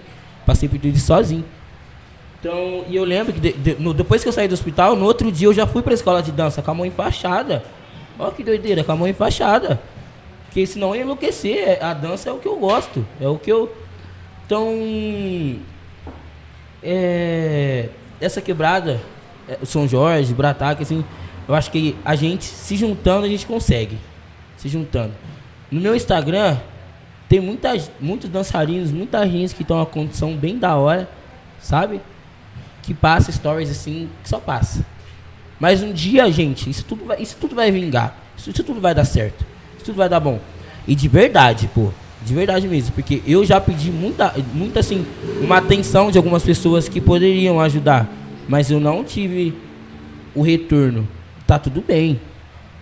[0.47, 1.45] Passei por tudo isso sozinho.
[2.41, 5.05] Então, e eu lembro que de- de- no- depois que eu saí do hospital, no
[5.05, 7.63] outro dia eu já fui pra escola de dança com a mão enfaixada.
[8.23, 9.81] Olha que doideira, com a mão enfaixada.
[10.45, 11.57] Porque senão eu ia enlouquecer.
[11.57, 13.05] É- A dança é o que eu gosto.
[13.20, 13.75] É o que eu.
[14.47, 14.68] Então.
[16.83, 17.89] É,
[18.20, 19.01] essa quebrada,
[19.49, 21.05] é, São Jorge, Brataque, assim,
[21.49, 23.99] eu acho que a gente, se juntando, a gente consegue.
[24.57, 25.12] Se juntando.
[25.70, 26.59] No meu Instagram,
[27.29, 31.09] tem muitas, muitos dançarinos, muita gente que estão uma condição bem da hora,
[31.61, 32.01] sabe?
[32.83, 34.85] Que passa stories assim, que só passa.
[35.63, 38.17] Mas um dia, gente, isso tudo vai, isso tudo vai vingar.
[38.37, 39.47] Isso, isso tudo vai dar certo.
[39.77, 40.41] Isso tudo vai dar bom.
[40.89, 41.91] E de verdade, pô.
[42.27, 42.91] De verdade mesmo.
[42.91, 45.07] Porque eu já pedi muita, muita assim,
[45.41, 48.09] uma atenção de algumas pessoas que poderiam ajudar.
[48.49, 49.55] Mas eu não tive
[50.35, 51.07] o retorno.
[51.47, 52.21] Tá tudo bem.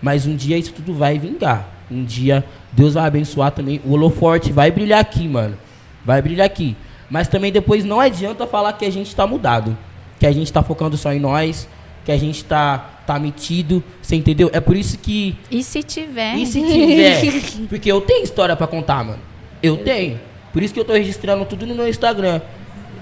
[0.01, 1.69] Mas um dia isso tudo vai vingar.
[1.91, 3.79] Um dia Deus vai abençoar também.
[3.85, 5.55] O holoforte vai brilhar aqui, mano.
[6.03, 6.75] Vai brilhar aqui.
[7.11, 9.77] Mas também depois não adianta falar que a gente tá mudado.
[10.19, 11.69] Que a gente tá focando só em nós.
[12.05, 13.83] Que a gente tá, tá metido.
[14.01, 14.49] Você entendeu?
[14.53, 16.35] É por isso que E se tiver?
[16.35, 17.67] e se tiver?
[17.67, 19.19] Porque eu tenho história pra contar, mano.
[19.61, 20.19] Eu tenho.
[20.51, 22.41] Por isso que eu tô registrando tudo no meu Instagram.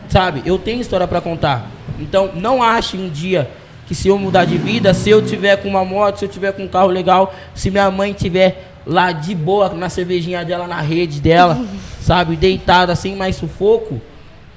[0.10, 0.42] Sabe?
[0.46, 1.70] Eu tenho história pra contar.
[2.00, 3.50] Então, não ache um dia
[3.88, 6.52] que se eu mudar de vida, se eu tiver com uma moto, se eu tiver
[6.52, 10.80] com um carro legal, se minha mãe tiver lá de boa na cervejinha dela, na
[10.82, 11.60] rede dela,
[12.02, 12.36] sabe?
[12.36, 14.00] Deitada sem mais sufoco,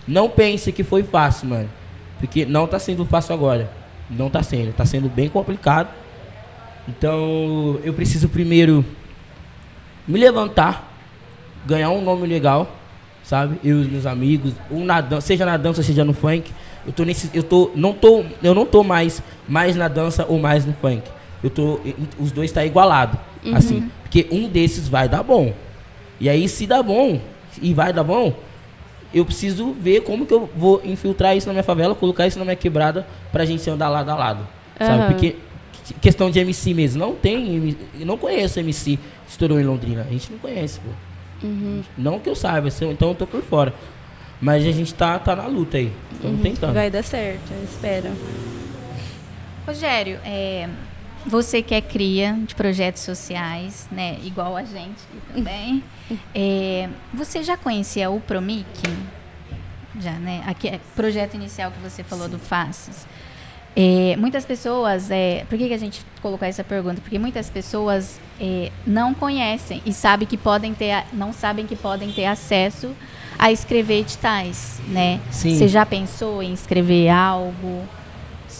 [0.07, 1.69] não pense que foi fácil, mano.
[2.19, 3.71] Porque não tá sendo fácil agora.
[4.17, 4.73] Não tá sendo.
[4.73, 5.89] Tá sendo bem complicado.
[6.89, 8.85] Então, eu preciso primeiro
[10.07, 10.93] me levantar,
[11.65, 12.77] ganhar um nome legal,
[13.23, 13.59] sabe?
[13.63, 16.51] Eu e os meus amigos, ou na dança, seja na dança, seja no funk.
[16.85, 20.39] Eu tô nesse, eu tô, não tô, eu não tô mais mais na dança ou
[20.39, 21.03] mais no funk.
[21.43, 21.81] Eu tô,
[22.19, 23.19] os dois tá igualado,
[23.53, 25.53] assim, porque um desses vai dar bom.
[26.21, 27.21] E aí se dá bom
[27.61, 28.35] e vai dar bom,
[29.15, 32.45] eu preciso ver como que eu vou infiltrar isso na minha favela, colocar isso na
[32.45, 34.47] minha quebrada pra gente andar lado a lado,
[34.79, 34.93] sabe?
[35.03, 35.13] Aham.
[35.13, 35.37] Porque
[35.85, 40.03] que- questão de MC mesmo, não tem, eu não conheço MC que estourou em Londrina,
[40.09, 40.91] a gente não conhece, pô.
[41.99, 43.75] Não que eu saiba, então eu tô por fora.
[44.41, 46.73] Mas a gente tá, tá na luta aí, estamos tentando.
[46.75, 48.09] Vai dar certo, eu espero.
[49.67, 50.69] Rogério, é,
[51.27, 55.85] você que é cria de projetos sociais, né, igual a gente aqui também,
[56.35, 58.67] é, você já conhecia o Promic?
[60.01, 60.43] Já, né?
[60.47, 63.07] Aqui, é, projeto inicial que você falou do Faces.
[63.75, 67.01] É, muitas pessoas, é, por que, que a gente colocou essa pergunta?
[67.01, 72.13] Porque muitas pessoas é, não conhecem e sabem que podem ter, não sabem que podem
[72.13, 72.95] ter acesso
[73.39, 75.21] a escrever editais, né?
[75.31, 75.57] Sim.
[75.57, 77.89] Você já pensou em escrever algo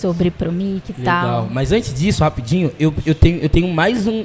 [0.03, 1.23] sobre Promic e Legal.
[1.23, 1.49] tal?
[1.51, 4.25] Mas antes disso, rapidinho, eu, eu, tenho, eu tenho mais um,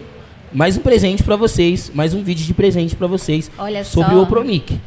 [0.52, 4.24] mais um presente pra vocês, mais um vídeo de presente pra vocês Olha sobre só.
[4.24, 4.80] o Promic.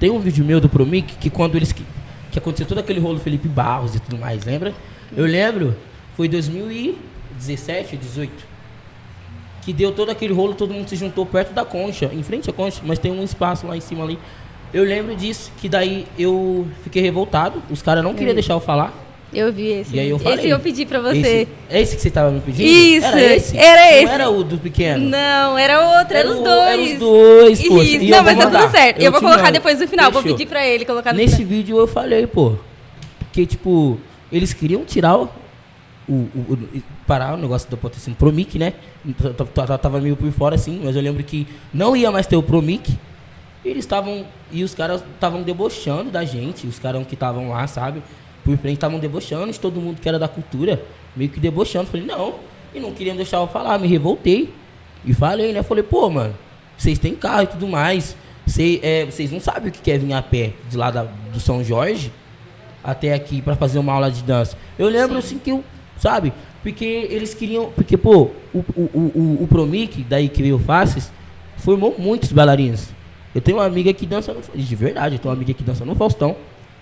[0.00, 1.84] Tem um vídeo meu do Promic que quando eles que,
[2.32, 4.72] que aconteceu todo aquele rolo Felipe Barros e tudo mais, lembra?
[5.14, 5.76] Eu lembro,
[6.16, 8.32] foi 2017, 18.
[9.60, 12.54] Que deu todo aquele rolo, todo mundo se juntou perto da concha, em frente à
[12.54, 14.18] concha, mas tem um espaço lá em cima ali.
[14.72, 19.07] Eu lembro disso, que daí eu fiquei revoltado, os caras não queriam deixar eu falar.
[19.32, 19.94] Eu vi esse.
[19.94, 20.52] E aí eu esse falei.
[20.52, 21.18] eu pedi pra você.
[21.18, 22.66] Esse, é esse que você tava me pedindo?
[22.66, 23.56] Isso, Era esse?
[23.58, 24.12] era Não esse.
[24.14, 25.04] era o do pequeno?
[25.06, 26.68] Não, era outro, era, os o- dois.
[26.68, 27.60] Era os dois.
[27.60, 27.70] Isso.
[28.08, 29.00] Não, eu mas vou tá tudo certo.
[29.02, 29.52] Eu, vou te colocar mando.
[29.52, 30.10] depois no final.
[30.10, 30.36] Vou Fechou.
[30.38, 31.48] pedir pra ele colocar no Nesse final.
[31.50, 32.54] vídeo eu falei, pô.
[33.18, 33.98] Porque, tipo,
[34.32, 35.28] eles queriam tirar o.
[36.08, 38.72] o, o- o- parar o negócio do patrocínio Promic, né?
[39.06, 42.26] T- t- t- Tava meio por fora assim, mas eu lembro que não ia mais
[42.26, 42.92] ter o Promic.
[43.62, 44.24] E eles estavam.
[44.50, 48.02] E os caras estavam debochando da gente, os caras que estavam lá, sabe?
[48.48, 50.82] Por frente estavam debochando de todo mundo que era da cultura,
[51.14, 51.86] meio que debochando.
[51.86, 52.36] Falei, não.
[52.74, 54.48] E não queriam deixar eu falar, me revoltei.
[55.04, 55.62] E falei, né?
[55.62, 56.34] Falei, pô, mano,
[56.74, 58.16] vocês têm carro e tudo mais.
[58.46, 61.38] Cê, é, vocês não sabem o que quer vir a pé de lá da- do
[61.38, 62.10] São Jorge
[62.82, 64.56] até aqui pra fazer uma aula de dança.
[64.78, 65.62] Eu lembro assim que eu,
[65.98, 66.32] sabe?
[66.62, 67.70] Porque eles queriam.
[67.72, 71.12] Porque, pô, o, o, o, o, Promic, daí que veio o Faces,
[71.58, 72.88] formou muitos bailarinos.
[73.34, 75.84] Eu tenho uma amiga que dança no, de verdade, eu tenho uma amiga que dança
[75.84, 76.34] no Faustão,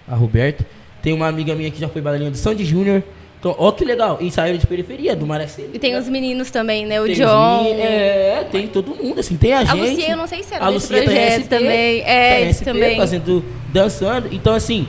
[0.07, 0.65] a Roberta.
[1.07, 3.01] Tem uma amiga minha que já foi bailarina do Sandy Júnior.
[3.39, 4.19] Então, ó que legal.
[4.21, 5.69] E saiu de periferia, do Maracê.
[5.73, 7.01] E tem os meninos também, né?
[7.01, 7.63] O Tem John.
[7.63, 9.79] meninos, É, tem todo mundo, assim, tem a, A gente.
[9.91, 12.03] Lucia, eu não sei se era a Lucia tá em projeto SP, também.
[12.03, 12.97] tá É, isso SP, também.
[12.97, 14.29] Fazendo, dançando.
[14.33, 14.89] Então, assim,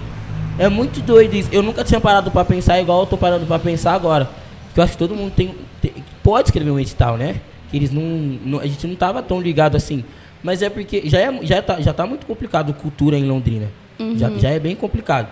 [0.58, 1.50] é muito doido isso.
[1.52, 4.28] Eu nunca tinha parado pra pensar igual eu tô parando pra pensar agora.
[4.70, 5.94] Porque eu acho que todo mundo tem, tem-
[6.24, 7.36] pode escrever um edital, né?
[7.70, 10.04] Que eles não, não- A gente não tava tão ligado assim.
[10.42, 13.68] Mas é porque já, é, já, tá, já tá muito complicado cultura em Londrina.
[14.16, 15.28] Já, já é bem complicado.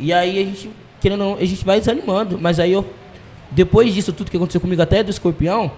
[0.00, 0.70] E aí a gente,
[1.00, 2.38] querendo ou não, a gente vai desanimando.
[2.40, 2.84] Mas aí eu,
[3.50, 5.70] depois disso tudo que aconteceu comigo, até do escorpião,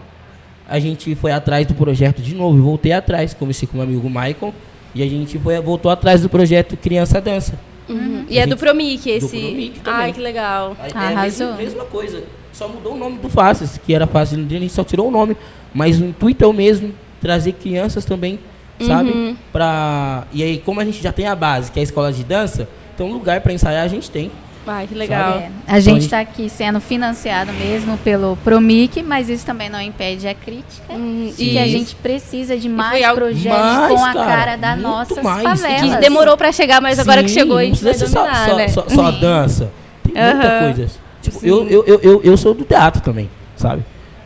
[0.68, 2.56] a gente foi atrás do projeto de novo.
[2.56, 4.54] Eu voltei atrás, conversei com o meu amigo Michael.
[4.94, 7.58] E a gente foi, voltou atrás do projeto Criança Dança.
[7.88, 8.24] Uhum.
[8.28, 9.28] E é do Promic esse.
[9.28, 10.00] Promic também.
[10.00, 10.76] Ai, que legal.
[10.78, 11.48] Aí, Arrasou.
[11.48, 12.22] É a mesma, mesma coisa.
[12.52, 15.10] Só mudou o nome do Faces, que era Faces Londrina, a gente só tirou o
[15.10, 15.36] nome.
[15.74, 18.38] Mas o intuito é o mesmo, trazer crianças também,
[18.78, 19.10] sabe?
[19.10, 19.36] Uhum.
[19.50, 20.26] Pra...
[20.32, 22.68] E aí, como a gente já tem a base, que é a escola de dança,
[22.94, 24.30] então lugar pra ensaiar a gente tem.
[24.64, 25.38] Ai, que legal.
[25.38, 30.28] É, a gente está aqui sendo financiado mesmo pelo Promic, mas isso também não impede
[30.28, 30.92] a crítica.
[30.92, 34.76] Hum, E que a gente precisa de mais projetos Mais, com a cara, cara da
[34.76, 35.08] mais.
[35.08, 35.60] favelas.
[35.80, 38.56] Que demorou pra chegar, mas agora que Sim, chegou a gente vai dominar, só, só,
[38.56, 38.68] né?
[38.68, 39.20] só, só Sim.
[39.20, 39.72] dança.
[40.04, 40.58] Tem muita Aham.
[40.74, 40.90] coisa.
[41.20, 41.48] Tipo, Sim.
[41.48, 43.82] eu, eu, eu, eu, eu sou do teatro também, sabe?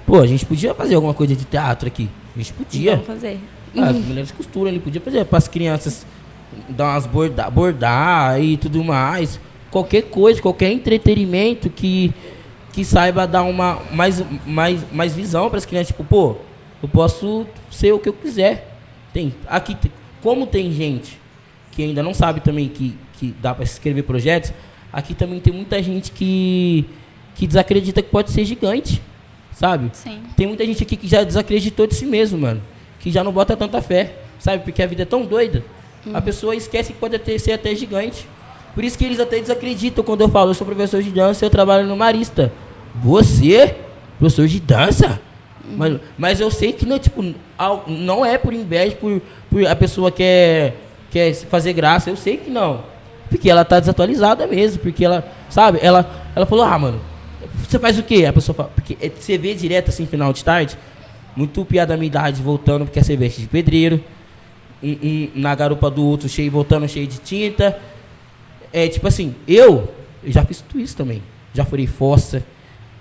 [0.07, 2.11] Pô, a gente podia fazer alguma coisa de teatro aqui.
[2.35, 2.93] A gente podia.
[2.93, 3.41] Vamos fazer.
[3.75, 6.07] Ah, As mulheres costuram ali, podia fazer para as crianças
[6.69, 9.41] dar umas bordar, bordar e tudo mais.
[9.71, 12.13] Qualquer coisa, qualquer entretenimento que,
[12.73, 15.89] que saiba dar uma mais, mais, mais visão para as crianças.
[15.89, 16.37] Tipo, pô,
[16.83, 18.77] eu posso ser o que eu quiser.
[19.13, 19.77] Tem, aqui,
[20.23, 21.19] como tem gente
[21.77, 24.51] que ainda não sabe também que, que dá para escrever projetos,
[24.91, 26.87] aqui também tem muita gente que,
[27.35, 29.03] que desacredita que pode ser gigante,
[29.53, 29.91] sabe?
[29.93, 30.23] Sim.
[30.35, 32.63] Tem muita gente aqui que já desacreditou de si mesmo, mano.
[32.99, 34.65] Que já não bota tanta fé, sabe?
[34.65, 35.63] Porque a vida é tão doida.
[36.15, 38.27] A pessoa esquece que pode ser até gigante.
[38.75, 41.51] Por isso que eles até desacreditam quando eu falo, eu sou professor de dança eu
[41.51, 42.53] trabalho no Marista.
[43.03, 43.75] Você?
[44.19, 45.21] Professor de dança?
[45.77, 49.75] Mas, mas eu sei que não, tipo, ao- não é por inveja, por, por a
[49.75, 50.77] pessoa quer,
[51.11, 52.09] quer fazer graça.
[52.11, 52.85] Eu sei que não.
[53.29, 54.79] Porque ela tá desatualizada mesmo.
[54.81, 57.01] Porque ela, sabe, ela, Ela falou, ah, mano,
[57.67, 58.27] você faz o quê?
[58.27, 60.77] A pessoa fala, porque é, você vê direto assim, final de tarde,
[61.35, 64.03] muito piada da minha idade voltando, porque você veste de pedreiro,
[65.03, 65.07] um,
[65.37, 67.79] um na garupa do outro cheio, voltando cheio de tinta.
[68.73, 71.23] É tipo assim, eu, eu já fiz tudo isso também.
[71.55, 72.43] Já furei fossa,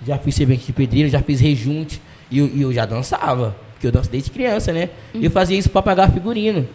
[0.06, 3.92] já fiz servente de pedreiro, já fiz rejunte, e eu, eu já dançava, porque eu
[3.92, 4.88] danço desde criança, né?
[5.14, 6.66] E eu fazia isso para pagar figurino.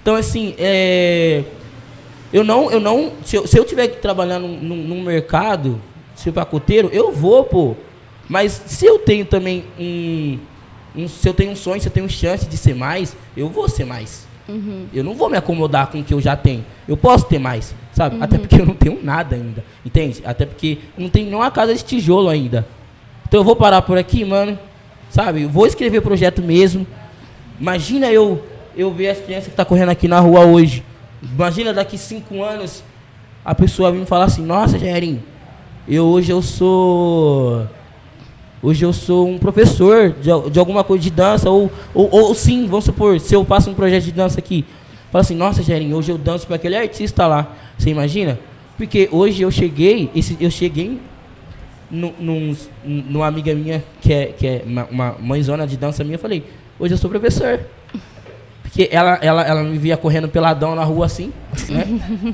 [0.00, 1.42] Então, assim, é,
[2.32, 5.80] eu não, eu não, se eu, se eu tiver que trabalhar num, num, num mercado,
[6.14, 7.74] ser pacoteiro, eu vou, pô.
[8.28, 10.38] Mas se eu tenho também um,
[10.96, 13.68] um- se eu tenho um sonho, se eu tenho chance de ser mais, eu vou
[13.68, 14.23] ser mais.
[14.92, 16.64] Eu não vou me acomodar com o que eu já tenho.
[16.86, 18.16] Eu posso ter mais, sabe?
[18.20, 20.22] Até porque eu não tenho nada ainda, entende?
[20.24, 22.66] Até porque não tenho nenhuma casa de tijolo ainda.
[23.26, 24.58] Então eu vou parar por aqui, mano,
[25.08, 25.42] sabe?
[25.42, 26.86] Eu vou escrever projeto mesmo.
[27.58, 28.44] Imagina eu
[28.76, 30.84] eu ver as crianças que tá correndo aqui na rua hoje.
[31.22, 32.82] Imagina daqui cinco anos
[33.44, 35.22] a pessoa vir me falar assim, nossa, Jairinho,
[35.86, 37.66] eu hoje eu sou.
[38.64, 42.66] Hoje eu sou um professor de, de alguma coisa de dança, ou, ou, ou sim,
[42.66, 44.64] vamos supor, se eu faço um projeto de dança aqui,
[45.12, 47.54] fala assim, nossa, Jairinho, hoje eu danço para aquele artista lá.
[47.76, 48.38] Você imagina?
[48.78, 50.98] Porque hoje eu cheguei, esse, eu cheguei
[51.90, 56.14] nu- num, numa amiga minha, que é, que é uma, uma mãezona de dança minha,
[56.14, 56.42] eu falei,
[56.78, 57.60] hoje eu sou professor.
[58.62, 61.30] Porque ela, ela, ela me via correndo peladão na rua assim,
[61.68, 61.84] né?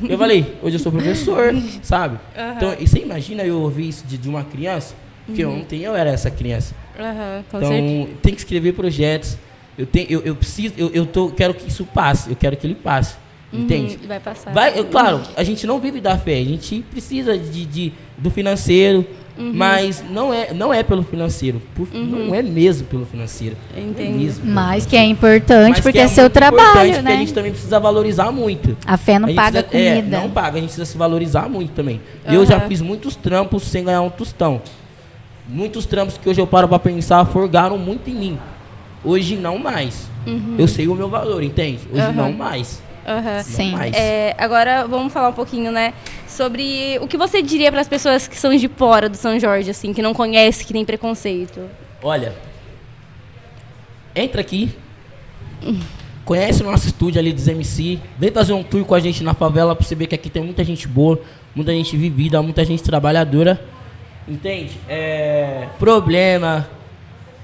[0.09, 1.53] Eu falei, hoje eu sou professor,
[1.83, 2.18] sabe?
[2.57, 4.95] Então, e você imagina eu ouvir isso de, de uma criança?
[5.31, 5.61] Porque Uhum.
[5.61, 6.74] ontem eu era essa criança.
[6.99, 7.81] Aham, com certeza.
[7.81, 9.37] Então, tem que escrever projetos.
[9.78, 12.66] Eu, tenho, eu, eu preciso, eu, eu tô, quero que isso passe, eu quero que
[12.66, 13.16] ele passe.
[13.53, 13.99] Entende?
[14.03, 14.53] Uhum, vai passar.
[14.53, 18.31] Vai, eu- claro, a gente não vive da fé, a gente precisa de, de- do
[18.31, 19.05] financeiro,
[19.39, 19.53] Uhum.
[19.55, 23.57] mas não é, não é pelo financeiro, por- não é mesmo pelo financeiro.
[23.76, 24.18] É Entendi.
[24.18, 27.14] mesmo pelo Mas que é importante Mas porque que é, seu trabalho, né?
[27.14, 28.76] a gente também precisa valorizar muito.
[28.87, 30.16] A fé não A paga precisa- comida.
[30.16, 32.01] É, não paga, a gente precisa se valorizar muito também.
[32.26, 34.61] Eu já fiz muitos trampos sem ganhar um tostão.
[35.51, 38.38] Muitos trampos que hoje eu paro pra pensar forgaram muito em mim.
[39.05, 40.09] Hoje não mais.
[40.59, 41.80] Eu sei o meu valor, entende?
[41.90, 42.12] Hoje Aham.
[42.12, 42.80] não mais.
[43.07, 43.72] Não Sim.
[43.72, 43.94] mais.
[43.96, 45.94] É, agora vamos falar um pouquinho, né,
[46.28, 49.70] sobre o que você diria para as pessoas que são de fora do São Jorge,
[49.70, 51.61] assim, que não conhecem, que tem preconceito.
[52.03, 52.34] Olha,
[54.14, 54.70] entra aqui,
[56.24, 59.34] conhece o nosso estúdio ali dos MC, vem fazer um tour com a gente na
[59.34, 61.20] favela pra você ver que aqui tem muita gente boa,
[61.55, 63.61] muita gente vivida, muita gente trabalhadora.
[64.31, 64.78] Entende?
[64.89, 66.68] É, problema,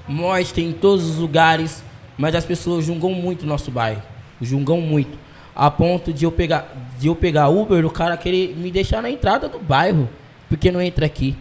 [0.07, 1.83] morte tem em todos os lugares,
[2.17, 4.01] mas as pessoas julgam muito o nosso bairro.
[4.41, 5.17] Julgam muito.
[5.53, 9.09] A ponto de eu pegar, de eu pegar Uber, o cara querer me deixar na
[9.09, 10.07] entrada do bairro,
[10.47, 11.35] porque não entra aqui.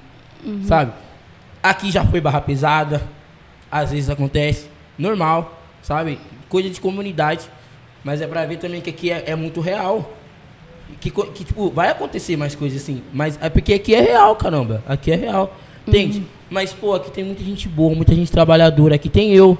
[0.64, 0.92] Sabe?
[1.62, 3.06] Aqui já foi barra pesada,
[3.70, 4.68] às vezes acontece,
[4.98, 6.18] normal, sabe?
[6.48, 7.48] Coisa de comunidade.
[8.02, 10.15] Mas é pra ver também que aqui é, é muito real.
[11.00, 13.02] Que, que, tipo, vai acontecer mais coisas assim.
[13.12, 14.82] Mas é porque aqui é real, caramba.
[14.86, 15.56] Aqui é real.
[15.86, 16.24] Entende?
[16.50, 18.94] Mas, pô, aqui tem muita gente boa, muita gente trabalhadora.
[18.94, 19.58] Aqui tem eu.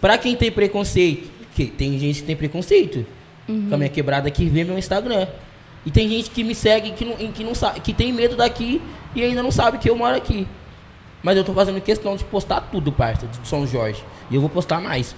[0.00, 3.06] Pra quem tem preconceito, que tem gente que tem preconceito.
[3.46, 5.26] Com a minha quebrada que vê meu Instagram.
[5.86, 8.80] E tem gente que me segue que não, que não sabe, que tem medo daqui
[9.14, 10.46] e ainda não sabe que eu moro aqui.
[11.22, 14.02] Mas eu tô fazendo questão de postar tudo, parça, de São Jorge.
[14.30, 15.14] E eu vou postar mais.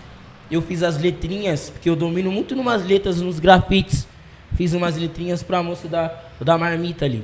[0.51, 4.07] Eu fiz as letrinhas, porque eu domino muito numas letras, nos grafites.
[4.57, 7.23] Fiz umas letrinhas pra moça da, da marmita ali.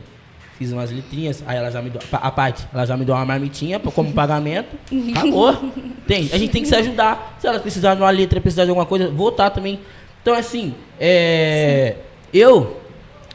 [0.59, 2.01] Fiz umas letrinhas, aí ela já me deu.
[2.13, 4.77] A Paty, ela já me deu uma marmitinha pra- como pagamento.
[5.17, 5.53] Acabou.
[6.07, 6.29] Tem.
[6.33, 7.37] A gente tem que se ajudar.
[7.41, 9.81] Se ela precisar de uma letra, precisar de alguma coisa, votar também.
[10.21, 11.97] Então, assim, é,
[12.33, 12.81] eu,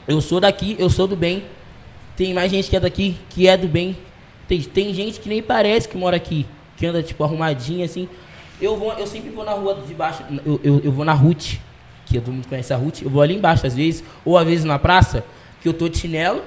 [0.08, 1.43] eu sou daqui, eu sou do bem.
[2.16, 3.98] Tem mais gente que é daqui, que é do bem.
[4.48, 6.45] Tem, tem gente que nem parece que mora aqui,
[6.78, 8.08] que anda, tipo, arrumadinha, assim.
[8.62, 11.56] Eu, vou, eu sempre vou na rua de baixo, eu, eu, eu vou na Ruth,
[12.08, 13.01] que todo mundo conhece a Ruth.
[13.01, 15.24] Eu vou ali embaixo, às vezes, ou às vezes na praça,
[15.62, 16.41] que eu tô de chinelo.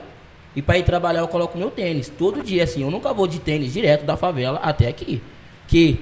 [0.56, 2.08] E pra ir trabalhar eu coloco meu tênis.
[2.08, 5.22] Todo dia, assim, eu nunca vou de tênis direto da favela até aqui.
[5.68, 6.00] Que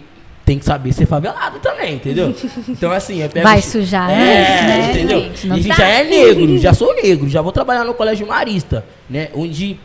[0.48, 2.34] tem que saber ser favelado também, entendeu?
[2.68, 3.46] Então, assim, eu pego.
[3.46, 5.20] Vai sujar é, né, entendeu?
[5.44, 5.74] Não e a gente dá.
[5.74, 9.28] já é negro, já sou negro, já vou trabalhar no colégio marista, né?
[9.34, 9.78] Onde,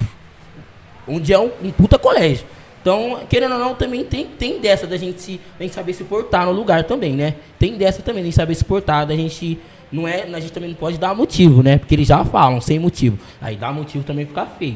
[1.05, 2.45] onde é um, um puta colégio.
[2.83, 6.03] Então, querendo ou não, também tem, tem dessa da gente, se, da gente saber se
[6.03, 7.35] portar no lugar também, né?
[7.57, 9.57] Tem dessa também, da gente saber se portar, da gente.
[9.89, 11.77] Não é, a gente também não pode dar motivo, né?
[11.77, 13.17] Porque eles já falam, sem motivo.
[13.41, 14.75] Aí dá motivo também fica feio.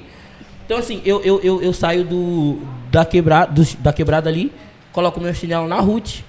[0.66, 4.54] Então, assim, eu, eu, eu, eu saio do, da, quebrada, do, da quebrada ali,
[4.94, 6.22] coloco meu chinelo na Ruth,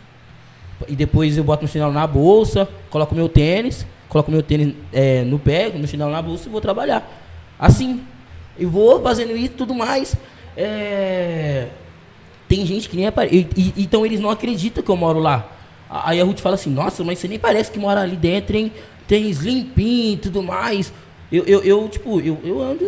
[0.89, 5.23] e depois eu boto meu chinelo na bolsa, coloco meu tênis, coloco meu tênis é,
[5.23, 7.09] no pé, meu chinelo na bolsa e vou trabalhar.
[7.57, 8.03] Assim.
[8.59, 10.17] E vou fazendo isso e tudo mais.
[10.61, 11.69] É,
[12.49, 13.47] Tem gente que nem aparece.
[13.57, 15.47] E, e- então eles não acreditam que eu moro lá.
[15.89, 18.73] Aí a Ruth fala assim, nossa, mas você nem parece que mora ali dentro, hein?
[19.07, 20.93] Tênis limpinho e tudo mais.
[21.31, 22.85] Eu, eu, eu tipo, eu, eu ando.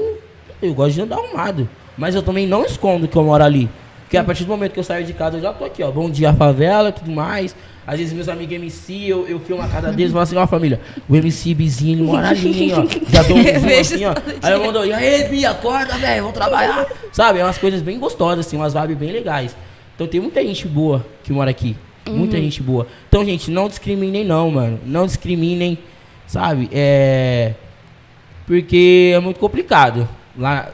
[0.61, 1.69] Eu gosto de andar arrumado.
[1.97, 3.71] Mas eu também não escondo que eu moro ali.
[4.03, 5.91] Porque a partir do momento que eu saio de casa, eu já tô aqui, ó.
[5.91, 7.55] Bom dia, favela e tudo mais.
[7.91, 10.47] Às vezes meus amigos MC, eu, eu filmo a casa deles e falo assim, ó
[10.47, 12.87] família, o MC Bizinho, ele mora ali, ó.
[13.11, 14.15] Já dou um assim, ó.
[14.41, 16.87] Aí eu mando, e aí, Bia, acorda, velho, vamos trabalhar.
[17.11, 19.57] Sabe, é umas coisas bem gostosas, assim, umas vibes bem legais.
[19.97, 21.77] Então tem muita gente boa que mora aqui.
[22.09, 22.87] Muita gente boa.
[23.09, 24.79] Então, gente, não discriminem não, mano.
[24.87, 25.77] Não discriminem,
[26.29, 26.69] sabe?
[26.73, 27.55] É...
[28.47, 30.09] Porque é muito complicado.
[30.39, 30.71] Lá...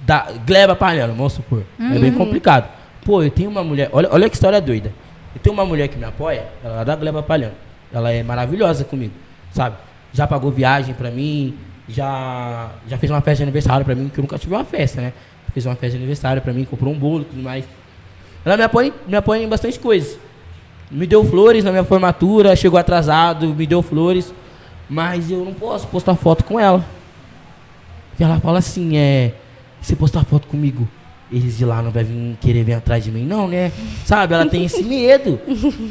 [0.00, 1.64] Da Gleba Palhano, vamos supor.
[1.80, 2.68] É bem complicado.
[3.04, 3.88] Pô, eu tenho uma mulher...
[3.90, 4.92] Olha, olha que história doida.
[5.36, 7.52] Eu tenho uma mulher que me apoia, ela é da Gleba Palhano.
[7.92, 9.12] Ela é maravilhosa comigo,
[9.52, 9.76] sabe?
[10.10, 14.18] Já pagou viagem pra mim, já, já fez uma festa de aniversário pra mim, que
[14.18, 15.12] eu nunca tive uma festa, né?
[15.52, 17.66] Fez uma festa de aniversário pra mim, comprou um bolo e tudo mais.
[18.46, 20.18] Ela me apoia, me apoia em bastante coisas.
[20.90, 24.32] Me deu flores na minha formatura, chegou atrasado, me deu flores.
[24.88, 26.82] Mas eu não posso postar foto com ela.
[28.18, 29.34] E ela fala assim, é.
[29.82, 30.88] Se postar foto comigo,
[31.30, 33.72] eles de lá não vai vir querer vir atrás de mim, não, né?
[34.04, 35.40] Sabe, ela tem esse medo.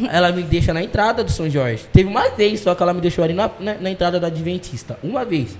[0.09, 1.83] Ela me deixa na entrada do São Jorge.
[1.91, 4.97] Teve uma vez só que ela me deixou ali na, na, na entrada da Adventista.
[5.03, 5.57] Uma vez.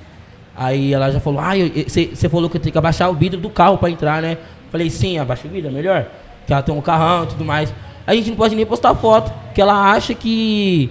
[0.55, 1.51] Aí ela já falou, ah,
[1.85, 4.37] você falou que eu tenho que abaixar o vidro do carro pra entrar, né?
[4.71, 6.07] Falei, sim, abaixa o vidro, é melhor.
[6.47, 7.73] Que ela tem um carrão e tudo mais.
[8.07, 10.89] A gente não pode nem postar foto, que ela acha que.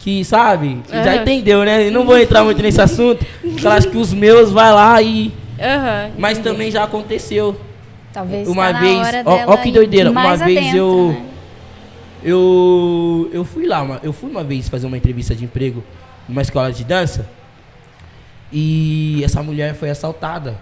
[0.00, 0.80] Que, sabe?
[0.86, 1.22] que Já Aham.
[1.22, 1.90] entendeu, né?
[1.90, 3.24] Não vou entrar muito nesse assunto.
[3.40, 5.32] que ela acha que os meus vai lá e.
[5.60, 6.10] Aham.
[6.18, 7.56] Mas também já aconteceu.
[8.14, 11.26] Talvez Uma tá vez- ó- ó que ir doideira, uma vez adentro, eu- né?
[12.22, 15.84] Eu, eu fui lá, uma- eu fui uma vez fazer uma entrevista de emprego
[16.26, 17.28] numa escola de dança
[18.52, 20.58] e essa mulher foi assaltada.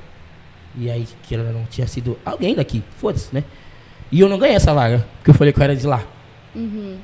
[0.77, 3.45] E aí, que ela não tinha sido alguém daqui, foda-se, né?
[4.11, 6.03] E eu não ganhei essa vaga, porque eu falei que eu era de lá.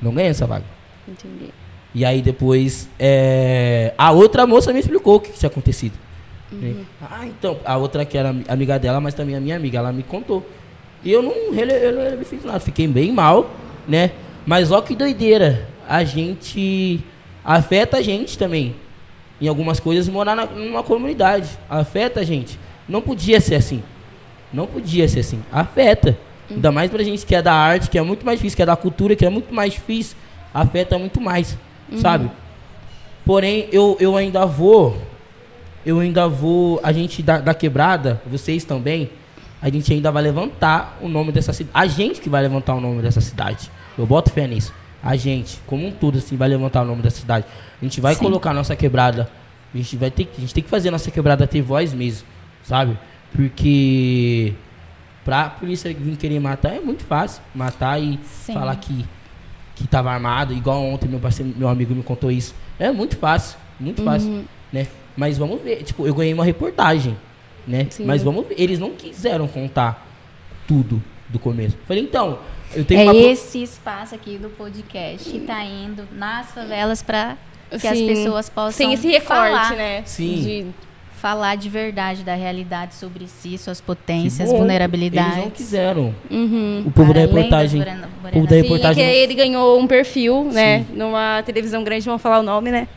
[0.01, 0.65] Não ganhei essa vaga.
[1.07, 1.51] Entendi.
[1.93, 5.93] E aí depois é, a outra moça me explicou o que, que tinha acontecido.
[6.51, 6.75] Né?
[7.01, 10.03] Ah, então, a outra que era amiga dela, mas também a minha amiga, ela me
[10.03, 10.45] contou.
[11.03, 13.49] E eu não, rele- eu não fiz nada, fiquei bem mal,
[13.87, 14.11] né?
[14.45, 16.99] Mas ó que doideira, a gente
[17.43, 18.75] afeta a gente também.
[19.41, 22.59] Em algumas coisas morar na, numa comunidade, afeta a gente.
[22.87, 23.81] Não podia ser assim.
[24.51, 25.39] Não podia ser assim.
[25.51, 26.17] Afeta.
[26.51, 28.65] Ainda mais pra gente que é da arte, que é muito mais difícil, que é
[28.65, 30.17] da cultura, que é muito mais difícil.
[30.53, 31.55] Afeta muito mais,
[32.01, 32.29] sabe?
[33.25, 34.97] Porém, eu, eu ainda vou.
[35.85, 36.79] Eu ainda vou.
[36.83, 39.09] A gente da, da quebrada, vocês também,
[39.61, 41.71] a gente ainda vai levantar o nome dessa cidade.
[41.73, 43.69] A gente que vai levantar o nome dessa cidade.
[43.97, 44.73] Eu boto fé nisso.
[45.01, 47.45] A gente, como um todo, assim, vai levantar o nome da cidade.
[47.81, 49.29] A gente vai colocar a nossa quebrada.
[49.73, 50.29] A gente vai ter.
[50.37, 52.27] A gente tem que fazer a nossa quebrada ter voz mesmo,
[52.63, 52.97] sabe?
[53.33, 54.53] Porque
[55.23, 57.41] pra polícia vir querer matar é muito fácil.
[57.53, 58.53] Matar e Sim.
[58.53, 59.05] falar que,
[59.75, 62.53] que tava armado, igual ontem meu parceiro, meu amigo me contou isso.
[62.77, 64.87] É muito fácil, muito fácil, né?
[65.17, 67.17] Mas vamos ver, tipo, eu ganhei uma reportagem,
[67.67, 67.87] né?
[67.89, 68.05] Sim.
[68.05, 70.07] Mas vamos ver, eles não quiseram contar
[70.67, 71.77] tudo do começo.
[71.87, 72.39] Falei, então,
[72.73, 73.15] eu tenho É uma...
[73.15, 77.37] esse espaço aqui do podcast que tá indo nas favelas para
[77.69, 78.07] que as Sim.
[78.07, 80.03] pessoas possam Sem esse recorte, falar, né?
[80.05, 80.41] Sim.
[80.41, 80.89] De-
[81.19, 85.33] falar de verdade da realidade sobre si, suas potências, bom, vulnerabilidades.
[85.33, 86.15] Eles não quiseram.
[86.31, 86.83] Uhum.
[86.85, 87.81] O povo da Para das reportagem.
[87.81, 89.03] O povo da Sim, reportagem.
[89.03, 90.79] que ele ganhou um perfil, né?
[90.85, 90.95] Sim.
[90.95, 92.87] Numa televisão grande, não vou falar o nome, né?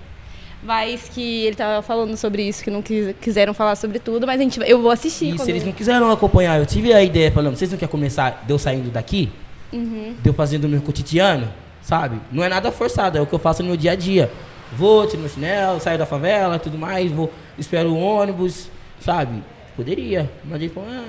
[0.62, 4.40] Mas que ele tava falando sobre isso, que não quis- quiseram falar sobre tudo, mas
[4.40, 5.28] a gente, eu vou assistir.
[5.30, 6.58] Isso, quando- eles não quiseram acompanhar.
[6.60, 9.28] Eu tive a ideia falando, vocês não querem começar de eu saindo daqui?
[9.72, 10.14] Uhum.
[10.22, 11.48] De eu fazendo o meu cotidiano?
[11.82, 12.20] Sabe?
[12.30, 14.30] Não é nada forçado, é o que eu faço no meu dia a dia.
[14.76, 18.68] Vou, tiro meu chinelo, saio da favela, tudo mais, vou, espero o ônibus,
[19.00, 19.42] sabe?
[19.76, 20.30] Poderia.
[20.44, 21.04] Mas ele falou, ah,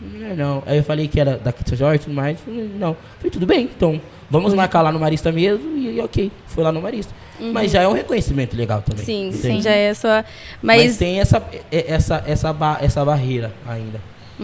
[0.00, 0.62] não, é não.
[0.66, 2.38] Aí eu falei que era daqui de São Jorge e tudo mais.
[2.40, 2.96] Falei, não.
[3.18, 6.30] Falei, tudo bem, então vamos marcar lá no Marista mesmo e, e ok.
[6.46, 7.12] Foi lá no Marista.
[7.40, 9.04] Mas já é um reconhecimento legal também.
[9.04, 10.22] Sim, sim, já é só.
[10.62, 14.00] Mas, Mas, tem essa, é- essa, essa, ba- essa barreira ainda.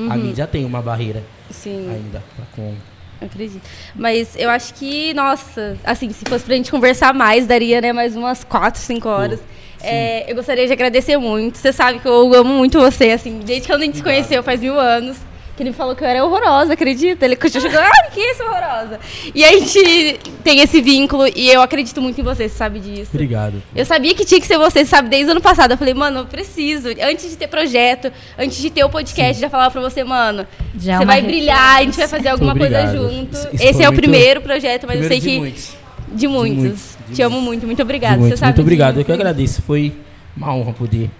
[0.08, 2.22] A mídia tem uma barreira sim, ainda.
[2.36, 2.74] pra com...
[3.20, 3.60] acredito.
[3.94, 8.14] Mas eu acho que, nossa, assim, se fosse pra gente conversar mais, daria, né, mais
[8.14, 9.40] umas quatro, cinco horas.
[9.82, 11.58] É, eu gostaria de agradecer muito.
[11.58, 14.60] Você sabe que eu amo muito você, assim, desde que eu nem te conheceu, faz
[14.60, 15.16] mil anos.
[15.60, 17.26] Que ele me falou que eu era horrorosa, acredita?
[17.26, 18.98] Ele chegou, ah, que isso, horrorosa?
[19.34, 23.10] E a gente tem esse vínculo e eu acredito muito em você, você sabe disso.
[23.12, 23.62] Obrigado.
[23.76, 25.72] Eu sabia que tinha que ser você, sabe, desde o ano passado.
[25.72, 26.88] Eu falei, mano, eu preciso.
[27.02, 30.46] Antes de ter projeto, antes de ter o podcast, já falava pra você, mano,
[30.78, 33.34] Já é você vai brilhar, a gente vai fazer alguma Muito coisa junto.
[33.36, 35.38] Isso- isso Esse é o muito- primeiro projeto, mas Primeiro eu sei de que.
[35.38, 35.76] muitos.
[36.10, 36.58] De muitos.
[36.58, 38.16] muitos, de Te amo muito, muito De obrigada.
[38.16, 38.38] muitos.
[38.38, 38.98] Você sabe Muito obrigado.
[38.98, 39.60] Eu que agradeço.
[39.60, 39.92] Foi
[40.34, 41.10] uma honra poder.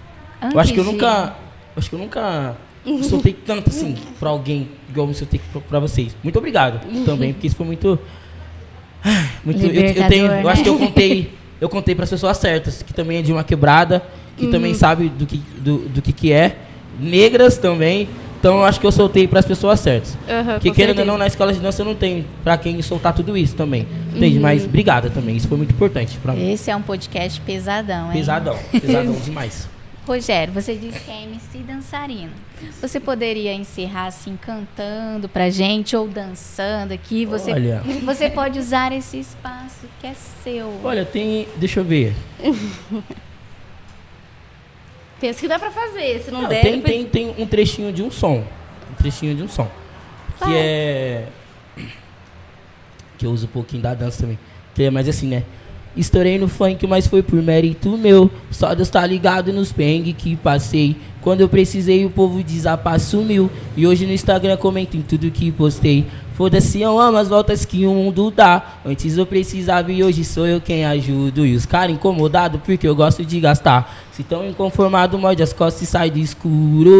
[0.51, 1.35] eu acho que eu Antes nunca.
[1.77, 2.55] Acho que eu nunca
[3.03, 6.15] soltei tanto assim pra alguém igual eu soltei pra, vocês.
[6.23, 7.99] Muito obrigado também, porque isso foi muito.
[9.43, 10.87] Muito eu, eu tenho, eu acho que eu né?
[10.87, 11.33] contei.
[11.59, 14.03] Eu contei para as pessoas certas, que também é de uma quebrada,
[14.35, 16.57] que também sabe do que, do, do que, que é.
[16.99, 18.07] Negras também,
[18.41, 20.17] Então eu acho que eu soltei para as pessoas certas.
[20.53, 23.13] Porque com querendo ou não, na escola de dança eu não tenho pra quem soltar
[23.13, 23.87] tudo isso também.
[24.15, 24.37] Entende?
[24.37, 24.41] Uhum.
[24.41, 25.37] Mas obrigada também.
[25.37, 26.51] Isso foi muito importante pra mim.
[26.51, 28.17] Esse é um podcast pesadão, hein?
[28.17, 28.57] Pesadão.
[28.71, 29.69] Pesadão demais.
[30.07, 32.31] Rogério, você disse que é MC dançarino.
[32.81, 37.25] Você poderia encerrar assim cantando pra gente ou dançando aqui?
[37.25, 37.81] Você, Olha.
[38.03, 40.79] você pode usar esse espaço que é seu.
[40.83, 41.47] Olha, tem.
[41.57, 42.15] Deixa eu ver.
[45.19, 46.19] Pensa que dá pra fazer.
[46.23, 48.43] Se não, Não, der, tem, depois- tem, tem um trechinho de um som.
[48.91, 49.69] Um trechinho de um som.
[50.39, 50.53] Que Vai.
[50.57, 51.27] é.
[53.19, 54.39] Que eu uso um pouquinho da dança também.
[54.73, 55.43] Que é mais assim, né?
[55.95, 58.31] Estourei no funk, mas foi por mérito meu.
[58.49, 60.95] Só Deus tá ligado nos perrengues que passei.
[61.21, 63.51] Quando eu precisei, o povo desapa sumiu.
[63.75, 66.05] E hoje no Instagram comento em tudo que postei.
[66.33, 68.79] Foda-se, eu amo as voltas que o mundo dá.
[68.85, 71.45] Antes eu precisava e hoje sou eu quem ajudo.
[71.45, 73.93] E os caras incomodados porque eu gosto de gastar.
[74.11, 76.91] Se tão inconformado, morde as costas e sai do escuro.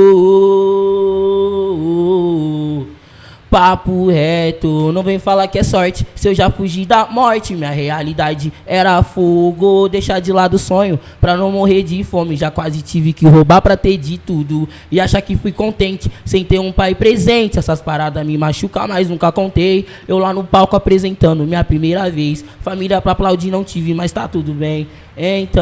[3.52, 6.08] Papo reto, não vem falar que é sorte.
[6.16, 9.90] Se eu já fugi da morte, minha realidade era fogo.
[9.90, 12.38] Deixar de lado o sonho pra não morrer de fome.
[12.38, 14.70] Já quase tive que roubar pra ter de tudo.
[14.90, 17.60] E achar que fui contente sem ter um pai presente.
[17.60, 19.86] Essas paradas me machucam, mas nunca contei.
[20.08, 22.46] Eu lá no palco apresentando minha primeira vez.
[22.62, 24.88] Família pra aplaudir não tive, mas tá tudo bem.
[25.18, 25.62] Então.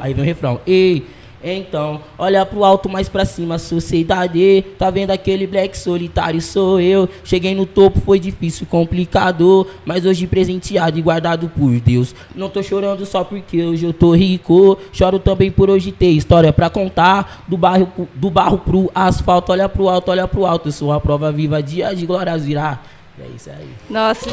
[0.00, 0.62] Aí vem o refrão.
[0.66, 1.17] Ei.
[1.42, 4.64] Então, olha pro alto, mais pra cima, sociedade.
[4.76, 6.40] Tá vendo aquele black solitário?
[6.42, 7.08] Sou eu.
[7.22, 9.64] Cheguei no topo, foi difícil, complicado.
[9.86, 12.12] Mas hoje presenteado e guardado por Deus.
[12.34, 14.76] Não tô chorando só porque hoje eu tô rico.
[14.92, 17.44] Choro também por hoje ter história pra contar.
[17.46, 20.68] Do barro, pro- do barro pro asfalto, olha pro alto, olha pro alto.
[20.68, 22.80] Eu sou a prova viva, dia de glórias virá.
[23.20, 23.68] É isso aí.
[23.88, 24.28] Nossa,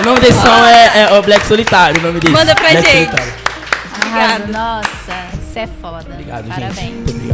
[0.00, 2.00] O nome desse som é, é o Black Solitário.
[2.00, 2.32] O nome desse.
[2.32, 3.06] Manda pra Black gente.
[3.10, 3.32] Solitário.
[4.12, 4.34] Arrasa.
[4.42, 4.52] Obrigada.
[4.52, 6.10] Nossa, você é foda.
[6.10, 6.74] Obrigado, Parabéns.
[6.74, 6.92] gente.
[7.12, 7.31] Muito